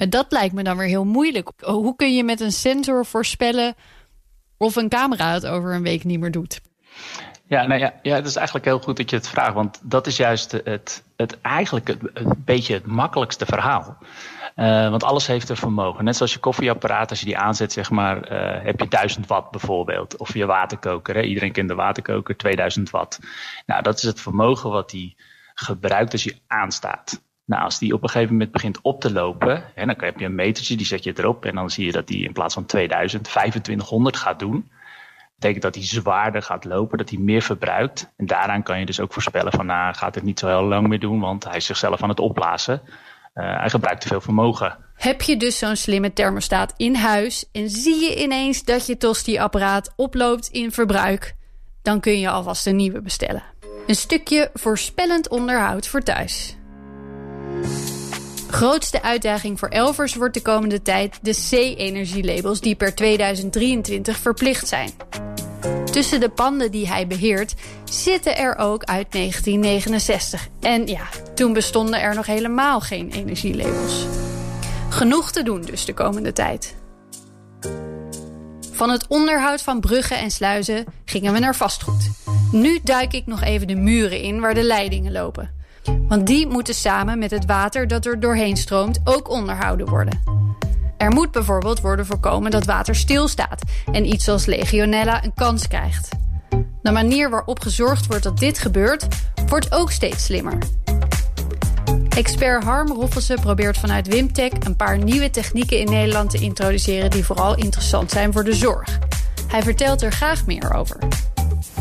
Eh, 0.00 0.08
dat 0.08 0.26
lijkt 0.28 0.54
me 0.54 0.62
dan 0.62 0.76
weer 0.76 0.88
heel 0.88 1.04
moeilijk. 1.04 1.50
Hoe 1.60 1.96
kun 1.96 2.14
je 2.14 2.24
met 2.24 2.40
een 2.40 2.52
sensor 2.52 3.06
voorspellen 3.06 3.74
of 4.56 4.76
een 4.76 4.88
camera 4.88 5.32
het 5.32 5.46
over 5.46 5.74
een 5.74 5.82
week 5.82 6.04
niet 6.04 6.20
meer 6.20 6.30
doet? 6.30 6.60
Ja, 7.46 7.66
nou 7.66 7.80
ja, 7.80 7.94
ja, 8.02 8.14
het 8.14 8.26
is 8.26 8.36
eigenlijk 8.36 8.66
heel 8.66 8.78
goed 8.78 8.96
dat 8.96 9.10
je 9.10 9.16
het 9.16 9.28
vraagt. 9.28 9.54
Want 9.54 9.80
dat 9.82 10.06
is 10.06 10.16
juist 10.16 10.52
het, 10.52 11.04
het 11.16 11.40
eigenlijk 11.40 11.86
het, 11.86 11.98
een 12.14 12.42
beetje 12.44 12.74
het 12.74 12.86
makkelijkste 12.86 13.46
verhaal. 13.46 13.98
Uh, 14.56 14.90
want 14.90 15.04
alles 15.04 15.26
heeft 15.26 15.48
een 15.48 15.56
vermogen. 15.56 16.04
Net 16.04 16.16
zoals 16.16 16.32
je 16.32 16.38
koffieapparaat, 16.38 17.10
als 17.10 17.20
je 17.20 17.26
die 17.26 17.38
aanzet, 17.38 17.72
zeg 17.72 17.90
maar, 17.90 18.32
uh, 18.32 18.64
heb 18.64 18.80
je 18.80 18.88
1000 18.88 19.26
watt 19.26 19.50
bijvoorbeeld. 19.50 20.16
Of 20.16 20.34
je 20.34 20.46
waterkoker. 20.46 21.14
Hè? 21.14 21.22
Iedereen 21.22 21.52
kent 21.52 21.68
de 21.68 21.74
waterkoker, 21.74 22.36
2000 22.36 22.90
watt. 22.90 23.18
Nou, 23.66 23.82
dat 23.82 23.96
is 23.96 24.02
het 24.02 24.20
vermogen 24.20 24.70
wat 24.70 24.90
die 24.90 25.16
gebruikt 25.54 26.12
als 26.12 26.24
je 26.24 26.38
aanstaat. 26.46 27.20
Nou, 27.50 27.62
als 27.62 27.78
die 27.78 27.94
op 27.94 28.02
een 28.02 28.08
gegeven 28.08 28.32
moment 28.32 28.52
begint 28.52 28.78
op 28.82 29.00
te 29.00 29.12
lopen, 29.12 29.64
hè, 29.74 29.86
dan 29.86 29.94
heb 29.98 30.18
je 30.18 30.24
een 30.24 30.34
metertje, 30.34 30.76
die 30.76 30.86
zet 30.86 31.04
je 31.04 31.12
erop 31.16 31.44
en 31.44 31.54
dan 31.54 31.70
zie 31.70 31.86
je 31.86 31.92
dat 31.92 32.06
die 32.06 32.24
in 32.24 32.32
plaats 32.32 32.54
van 32.54 32.66
2000 32.66 33.24
2500 33.24 34.16
gaat 34.16 34.38
doen 34.38 34.70
betekent 35.34 35.62
dat 35.62 35.74
hij 35.74 35.84
zwaarder 35.84 36.42
gaat 36.42 36.64
lopen, 36.64 36.98
dat 36.98 37.10
hij 37.10 37.18
meer 37.18 37.42
verbruikt. 37.42 38.12
En 38.16 38.26
daaraan 38.26 38.62
kan 38.62 38.78
je 38.78 38.86
dus 38.86 39.00
ook 39.00 39.12
voorspellen 39.12 39.52
van, 39.52 39.66
nou, 39.66 39.94
gaat 39.94 40.14
het 40.14 40.24
niet 40.24 40.38
zo 40.38 40.46
heel 40.46 40.62
lang 40.62 40.88
meer 40.88 41.00
doen, 41.00 41.20
want 41.20 41.44
hij 41.44 41.56
is 41.56 41.64
zichzelf 41.64 42.02
aan 42.02 42.08
het 42.08 42.20
opblazen. 42.20 42.82
Uh, 43.34 43.58
hij 43.58 43.70
gebruikt 43.70 44.00
te 44.00 44.08
veel 44.08 44.20
vermogen. 44.20 44.76
Heb 44.94 45.22
je 45.22 45.36
dus 45.36 45.58
zo'n 45.58 45.76
slimme 45.76 46.12
thermostaat 46.12 46.74
in 46.76 46.94
huis 46.94 47.48
en 47.52 47.70
zie 47.70 48.00
je 48.00 48.22
ineens 48.22 48.64
dat 48.64 48.86
je 48.86 48.96
tosti-apparaat 48.96 49.92
oploopt 49.96 50.48
in 50.48 50.72
verbruik, 50.72 51.34
dan 51.82 52.00
kun 52.00 52.18
je 52.18 52.30
alvast 52.30 52.66
een 52.66 52.76
nieuwe 52.76 53.00
bestellen. 53.00 53.42
Een 53.86 53.94
stukje 53.94 54.50
voorspellend 54.54 55.28
onderhoud 55.28 55.86
voor 55.86 56.00
thuis. 56.00 56.59
Grootste 58.60 59.02
uitdaging 59.02 59.58
voor 59.58 59.68
Elvers 59.68 60.14
wordt 60.14 60.34
de 60.34 60.42
komende 60.42 60.82
tijd 60.82 61.18
de 61.22 61.32
C-energielabels 61.50 62.60
die 62.60 62.74
per 62.74 62.94
2023 62.94 64.16
verplicht 64.16 64.68
zijn. 64.68 64.90
Tussen 65.84 66.20
de 66.20 66.28
panden 66.28 66.70
die 66.70 66.88
hij 66.88 67.06
beheert 67.06 67.54
zitten 67.84 68.36
er 68.36 68.56
ook 68.56 68.84
uit 68.84 69.12
1969. 69.12 70.48
En 70.60 70.86
ja, 70.86 71.08
toen 71.34 71.52
bestonden 71.52 72.00
er 72.00 72.14
nog 72.14 72.26
helemaal 72.26 72.80
geen 72.80 73.10
energielabels. 73.10 74.06
Genoeg 74.88 75.32
te 75.32 75.42
doen 75.42 75.60
dus 75.60 75.84
de 75.84 75.94
komende 75.94 76.32
tijd. 76.32 76.76
Van 78.72 78.90
het 78.90 79.06
onderhoud 79.08 79.62
van 79.62 79.80
bruggen 79.80 80.18
en 80.18 80.30
sluizen 80.30 80.84
gingen 81.04 81.32
we 81.32 81.38
naar 81.38 81.56
vastgoed. 81.56 82.10
Nu 82.52 82.78
duik 82.82 83.12
ik 83.12 83.26
nog 83.26 83.42
even 83.42 83.66
de 83.66 83.76
muren 83.76 84.20
in 84.20 84.40
waar 84.40 84.54
de 84.54 84.62
leidingen 84.62 85.12
lopen. 85.12 85.59
Want 86.08 86.26
die 86.26 86.46
moeten 86.46 86.74
samen 86.74 87.18
met 87.18 87.30
het 87.30 87.46
water 87.46 87.88
dat 87.88 88.06
er 88.06 88.20
doorheen 88.20 88.56
stroomt 88.56 89.00
ook 89.04 89.30
onderhouden 89.30 89.88
worden. 89.88 90.20
Er 90.96 91.10
moet 91.10 91.30
bijvoorbeeld 91.30 91.80
worden 91.80 92.06
voorkomen 92.06 92.50
dat 92.50 92.64
water 92.64 92.94
stilstaat 92.94 93.62
en 93.92 94.06
iets 94.06 94.28
als 94.28 94.46
legionella 94.46 95.24
een 95.24 95.34
kans 95.34 95.68
krijgt. 95.68 96.08
De 96.82 96.90
manier 96.90 97.30
waarop 97.30 97.60
gezorgd 97.60 98.06
wordt 98.06 98.22
dat 98.22 98.38
dit 98.38 98.58
gebeurt, 98.58 99.06
wordt 99.46 99.72
ook 99.72 99.90
steeds 99.90 100.24
slimmer. 100.24 100.58
Expert 102.16 102.64
Harm 102.64 102.88
Roffelsen 102.88 103.40
probeert 103.40 103.78
vanuit 103.78 104.06
Wimtech 104.06 104.52
een 104.58 104.76
paar 104.76 104.98
nieuwe 104.98 105.30
technieken 105.30 105.78
in 105.78 105.90
Nederland 105.90 106.30
te 106.30 106.38
introduceren 106.38 107.10
die 107.10 107.24
vooral 107.24 107.56
interessant 107.56 108.10
zijn 108.10 108.32
voor 108.32 108.44
de 108.44 108.54
zorg. 108.54 108.98
Hij 109.46 109.62
vertelt 109.62 110.02
er 110.02 110.12
graag 110.12 110.46
meer 110.46 110.74
over. 110.74 110.98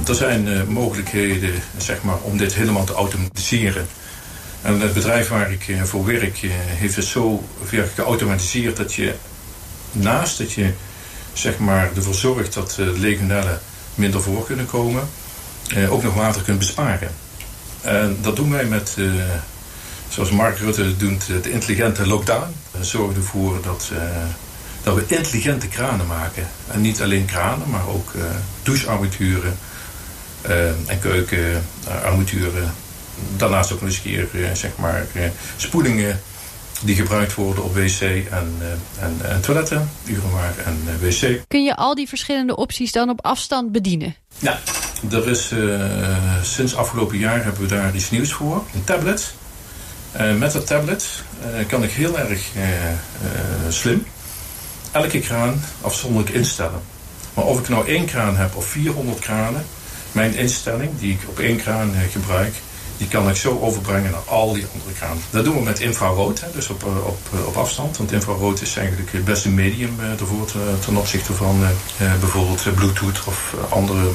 Er 0.10 0.16
zijn 0.16 0.48
uh, 0.48 0.64
mogelijkheden 0.64 1.54
zeg 1.78 2.02
maar, 2.02 2.18
om 2.22 2.38
dit 2.38 2.54
helemaal 2.54 2.84
te 2.84 2.94
automatiseren. 2.94 3.88
En 4.62 4.80
het 4.80 4.94
bedrijf 4.94 5.28
waar 5.28 5.52
ik 5.52 5.68
uh, 5.68 5.84
voor 5.84 6.06
werk 6.06 6.42
uh, 6.42 6.52
heeft 6.54 6.96
het 6.96 7.06
zo 7.06 7.48
ver 7.64 7.88
geautomatiseerd 7.96 8.78
dat 8.78 8.94
je 8.94 9.14
naast 9.92 10.38
dat 10.38 10.52
je 10.52 10.72
zeg 11.34 11.58
maar, 11.58 11.90
ervoor 11.96 12.14
zorgt 12.14 12.54
dat 12.54 12.78
legionellen 12.80 13.60
minder 13.96 14.22
voor 14.22 14.46
kunnen 14.46 14.66
komen, 14.66 15.10
ook 15.90 16.04
nog 16.04 16.14
water 16.14 16.42
kunt 16.42 16.60
besparen. 16.60 17.12
En 17.82 18.18
dat 18.22 18.36
doen 18.36 18.52
wij 18.52 18.66
met, 18.66 18.98
zoals 20.10 20.32
Mark 20.32 20.58
Rutte 20.58 20.98
doet, 20.98 21.26
de 21.44 21.52
intelligente 21.52 22.08
lockdown. 22.08 22.54
We 22.72 22.84
zorgen 22.84 23.16
ervoor 23.16 23.62
dat 23.62 23.92
dat 24.84 24.96
we 24.96 25.16
intelligente 25.16 25.68
kranen 25.68 26.08
maken. 26.08 26.48
En 26.68 26.82
niet 26.82 27.02
alleen 27.02 27.26
kranen, 27.26 27.70
maar 27.70 27.88
ook 27.88 28.14
uh, 28.16 28.24
uh, 30.48 30.68
en 30.68 31.00
keukenarmaturen. 31.00 32.74
Daarnaast 33.38 33.72
ook 33.72 33.82
nog 33.82 33.90
eens 33.90 33.98
een 33.98 34.04
keer 34.04 34.28
uh, 34.32 34.52
zeg 34.54 34.72
maar, 34.78 35.06
spoelingen 35.58 36.22
die 36.82 36.96
gebruikt 36.96 37.36
worden 37.36 37.64
op 37.64 37.76
wc 37.76 38.02
en, 38.02 38.56
en, 39.00 39.18
en 39.22 39.42
toiletten, 39.42 39.90
urenwaar 40.06 40.54
en 40.66 41.00
wc. 41.00 41.42
Kun 41.48 41.64
je 41.64 41.76
al 41.76 41.96
die 41.96 42.08
verschillende 42.08 42.56
opties 42.56 42.92
dan 42.92 43.10
op 43.10 43.26
afstand 43.26 43.72
bedienen? 43.72 44.16
Ja, 44.38 44.60
er 45.12 45.30
is 45.30 45.54
sinds 46.42 46.76
afgelopen 46.76 47.18
jaar 47.18 47.44
hebben 47.44 47.62
we 47.62 47.68
daar 47.68 47.96
iets 47.96 48.10
nieuws 48.10 48.32
voor. 48.32 48.64
Een 48.74 48.84
tablet. 48.84 49.34
met 50.38 50.52
dat 50.52 50.68
tablet 50.68 51.24
kan 51.68 51.84
ik 51.84 51.92
heel 51.92 52.20
erg 52.20 52.42
slim 53.70 54.06
elke 54.92 55.20
kraan 55.20 55.62
afzonderlijk 55.82 56.36
instellen. 56.36 56.82
Maar 57.34 57.46
of 57.46 57.60
ik 57.60 57.70
nou 57.70 57.88
één 57.88 58.06
kraan 58.06 58.36
heb 58.36 58.56
of 58.56 58.66
400 58.66 59.20
kranen, 59.20 59.66
mijn 60.12 60.36
instelling 60.36 61.00
die 61.00 61.12
ik 61.14 61.20
op 61.28 61.40
één 61.40 61.58
kraan 61.58 61.96
eh, 61.96 62.12
gebruik, 62.12 62.54
die 62.98 63.08
kan 63.08 63.30
ik 63.30 63.36
zo 63.36 63.60
overbrengen 63.60 64.12
naar 64.12 64.22
al 64.26 64.54
die 64.54 64.66
andere 64.74 64.94
kranen. 64.94 65.24
Dat 65.30 65.44
doen 65.44 65.56
we 65.56 65.62
met 65.62 65.80
infrarood, 65.80 66.42
hè, 66.42 66.48
dus 66.54 66.70
op, 66.70 66.84
eh, 66.84 67.08
op, 67.08 67.20
eh, 67.34 67.48
op 67.48 67.56
afstand. 67.58 67.98
Want 67.98 68.12
infrarood 68.12 68.62
is 68.62 68.76
eigenlijk 68.76 69.12
het 69.12 69.26
beste 69.26 69.50
medium 69.50 70.00
ervoor 70.20 70.52
ten 70.86 70.98
opzichte 70.98 71.34
van 71.34 71.60
bijvoorbeeld 71.98 72.76
Bluetooth 72.76 73.24
of 73.26 73.56
andere 73.70 74.10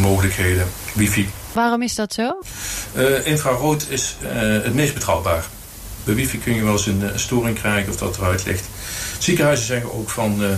mogelijkheden, 0.00 0.66
wifi. 0.92 1.28
Waarom 1.52 1.82
is 1.82 1.94
dat 1.94 2.12
zo? 2.12 2.38
infrarood 3.24 3.86
is 3.88 4.16
het 4.64 4.74
meest 4.74 4.94
betrouwbaar. 4.94 5.44
Bij 6.04 6.14
wifi 6.14 6.38
kun 6.38 6.54
je 6.54 6.64
wel 6.64 6.72
eens 6.72 6.86
een 6.86 7.10
storing 7.14 7.58
krijgen 7.58 7.92
of 7.92 7.98
dat 7.98 8.16
eruit 8.16 8.44
ligt. 8.44 8.64
Ziekenhuizen 9.18 9.66
zeggen 9.66 9.92
ook 9.92 10.10
van 10.10 10.42
uh, 10.42 10.48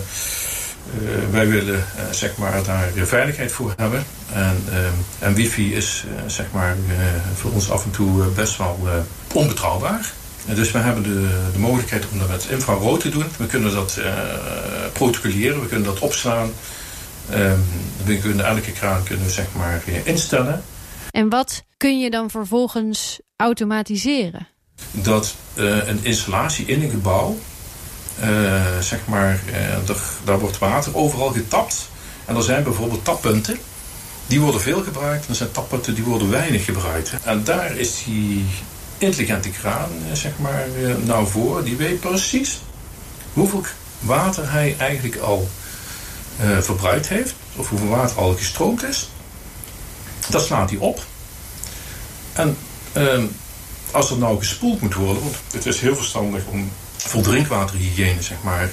wij 1.31 1.49
willen 1.49 1.85
zeg 2.11 2.37
maar 2.37 2.63
daar 2.63 2.91
veiligheid 2.95 3.53
voor 3.53 3.73
hebben. 3.77 4.05
En, 4.33 4.65
en 5.19 5.35
wifi 5.35 5.75
is 5.75 6.05
zeg 6.27 6.47
maar 6.53 6.77
voor 7.35 7.51
ons 7.51 7.71
af 7.71 7.85
en 7.85 7.91
toe 7.91 8.25
best 8.27 8.57
wel 8.57 8.89
onbetrouwbaar. 9.33 10.13
En 10.47 10.55
dus 10.55 10.71
we 10.71 10.79
hebben 10.79 11.03
de, 11.03 11.29
de 11.53 11.59
mogelijkheid 11.59 12.05
om 12.13 12.19
dat 12.19 12.29
met 12.29 12.47
infrarood 12.51 13.01
te 13.01 13.09
doen. 13.09 13.25
We 13.37 13.47
kunnen 13.47 13.75
dat 13.75 14.01
protocoleren, 14.93 15.61
we 15.61 15.67
kunnen 15.67 15.87
dat 15.87 15.99
opslaan. 15.99 16.51
Ehm, 17.31 17.59
we 18.05 18.19
kunnen 18.19 18.47
elke 18.47 18.73
kraan 18.73 19.03
kunnen 19.03 19.27
we, 19.27 19.33
zeg 19.33 19.47
maar 19.53 19.83
instellen. 20.05 20.63
En 21.11 21.29
wat 21.29 21.63
kun 21.77 22.01
je 22.01 22.11
dan 22.11 22.31
vervolgens 22.31 23.21
automatiseren? 23.37 24.49
Dat 24.91 25.35
een 25.55 26.01
installatie 26.03 26.67
in 26.67 26.83
een 26.83 26.91
gebouw 26.91 27.37
uh, 28.21 28.79
zeg 28.81 29.07
maar, 29.07 29.41
uh, 29.49 29.89
er, 29.89 30.01
daar 30.25 30.39
wordt 30.39 30.59
water 30.59 30.97
overal 30.97 31.29
getapt. 31.29 31.89
En 32.25 32.37
er 32.37 32.43
zijn 32.43 32.63
bijvoorbeeld 32.63 33.05
tappunten. 33.05 33.59
Die 34.27 34.41
worden 34.41 34.61
veel 34.61 34.83
gebruikt. 34.83 35.29
Er 35.29 35.35
zijn 35.35 35.53
tappunten 35.53 35.95
die 35.95 36.05
worden 36.05 36.31
weinig 36.31 36.65
gebruikt. 36.65 37.13
En 37.23 37.45
daar 37.45 37.77
is 37.77 38.03
die 38.05 38.45
intelligente 38.99 39.51
kraan, 39.51 39.91
eh, 40.11 40.17
zeg 40.17 40.39
maar, 40.39 40.67
nou 41.05 41.27
voor. 41.27 41.65
Die 41.65 41.77
weet 41.77 42.01
precies 42.01 42.61
hoeveel 43.33 43.65
water 43.99 44.51
hij 44.53 44.75
eigenlijk 44.79 45.17
al 45.17 45.49
verbruikt 46.61 47.09
heeft. 47.09 47.35
Of 47.57 47.69
hoeveel 47.69 47.89
water 47.89 48.17
al 48.17 48.35
gestroomd 48.35 48.83
is. 48.85 49.09
Dat 50.29 50.45
slaat 50.45 50.71
hij 50.71 50.79
op. 50.79 51.05
En 52.33 52.57
ehm, 52.93 53.25
als 53.91 54.11
er 54.11 54.19
nou 54.19 54.39
gespoeld 54.39 54.81
moet 54.81 54.95
worden, 54.95 55.23
want 55.23 55.37
het 55.51 55.67
is 55.67 55.81
heel 55.81 55.97
verstandig 55.97 56.43
om 56.47 56.71
voor 56.97 57.23
drinkwaterhygiëne, 57.23 58.23
zeg 58.23 58.43
maar, 58.43 58.71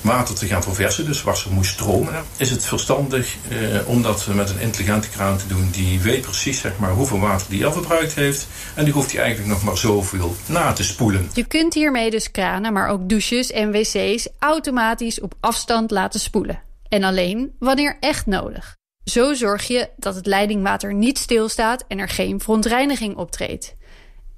water 0.00 0.34
te 0.34 0.46
gaan 0.46 0.62
verversen, 0.62 1.06
dus 1.06 1.22
wasser 1.22 1.50
moet 1.50 1.66
stromen, 1.66 2.24
is 2.36 2.50
het 2.50 2.64
verstandig 2.64 3.36
eh, 3.48 3.88
om 3.88 4.02
dat 4.02 4.26
met 4.26 4.50
een 4.50 4.60
intelligente 4.60 5.08
kraan 5.08 5.38
te 5.38 5.46
doen. 5.46 5.70
Die 5.70 6.00
weet 6.00 6.20
precies 6.20 6.60
zeg 6.60 6.78
maar, 6.78 6.90
hoeveel 6.90 7.20
water 7.20 7.46
die 7.50 7.66
al 7.66 7.72
verbruikt 7.72 8.14
heeft. 8.14 8.46
En 8.74 8.84
die 8.84 8.92
hoeft 8.92 9.12
hij 9.12 9.20
eigenlijk 9.20 9.52
nog 9.52 9.64
maar 9.64 9.78
zoveel 9.78 10.36
na 10.46 10.72
te 10.72 10.84
spoelen. 10.84 11.30
Je 11.32 11.44
kunt 11.44 11.74
hiermee 11.74 12.10
dus 12.10 12.30
kranen, 12.30 12.72
maar 12.72 12.88
ook 12.88 13.08
douches 13.08 13.50
en 13.50 13.72
wc's 13.72 14.28
automatisch 14.38 15.20
op 15.20 15.34
afstand 15.40 15.90
laten 15.90 16.20
spoelen. 16.20 16.62
En 16.88 17.04
alleen 17.04 17.54
wanneer 17.58 17.96
echt 18.00 18.26
nodig. 18.26 18.76
Zo 19.04 19.34
zorg 19.34 19.66
je 19.66 19.88
dat 19.96 20.14
het 20.14 20.26
leidingwater 20.26 20.94
niet 20.94 21.18
stilstaat 21.18 21.84
en 21.88 21.98
er 21.98 22.08
geen 22.08 22.40
verontreiniging 22.40 23.16
optreedt. 23.16 23.74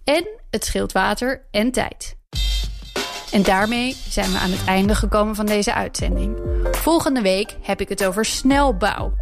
En 0.05 0.29
het 0.51 0.65
scheelt 0.65 0.93
water 0.93 1.47
en 1.51 1.71
tijd. 1.71 2.19
En 3.33 3.43
daarmee 3.43 3.97
zijn 4.09 4.31
we 4.31 4.39
aan 4.39 4.51
het 4.51 4.65
einde 4.65 4.95
gekomen 4.95 5.35
van 5.35 5.47
deze 5.47 5.75
uitzending. 5.75 6.37
Volgende 6.71 7.23
week 7.23 7.57
heb 7.63 7.81
ik 7.81 7.89
het 7.89 8.05
over 8.05 8.25
snelbouw. 8.25 9.13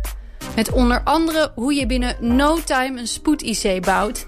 Met 0.57 0.73
onder 0.73 1.03
andere 1.05 1.53
hoe 1.55 1.75
je 1.75 1.87
binnen 1.87 2.17
no 2.21 2.59
time 2.65 3.01
een 3.01 3.07
spoed-IC 3.07 3.85
bouwt. 3.85 4.27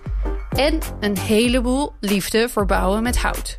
En 0.50 0.78
een 1.00 1.18
heleboel 1.18 1.92
liefde 2.00 2.48
voor 2.48 2.66
bouwen 2.66 3.02
met 3.02 3.18
hout. 3.18 3.58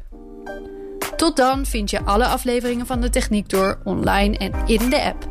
Tot 1.15 1.35
dan 1.35 1.65
vind 1.65 1.89
je 1.89 2.03
alle 2.03 2.25
afleveringen 2.25 2.85
van 2.85 3.01
de 3.01 3.09
Techniek 3.09 3.49
Door 3.49 3.79
online 3.83 4.37
en 4.37 4.51
in 4.65 4.89
de 4.89 5.01
app. 5.03 5.29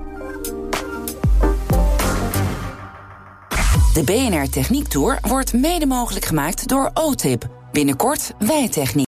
De 3.95 4.03
BNR 4.05 4.49
Techniek 4.51 4.89
Tour 4.89 5.19
wordt 5.21 5.53
mede 5.53 5.87
mogelijk 5.87 6.25
gemaakt 6.25 6.69
door 6.69 6.91
OTIP. 6.95 7.47
Binnenkort 7.73 8.33
Wijtechniek. 8.39 9.10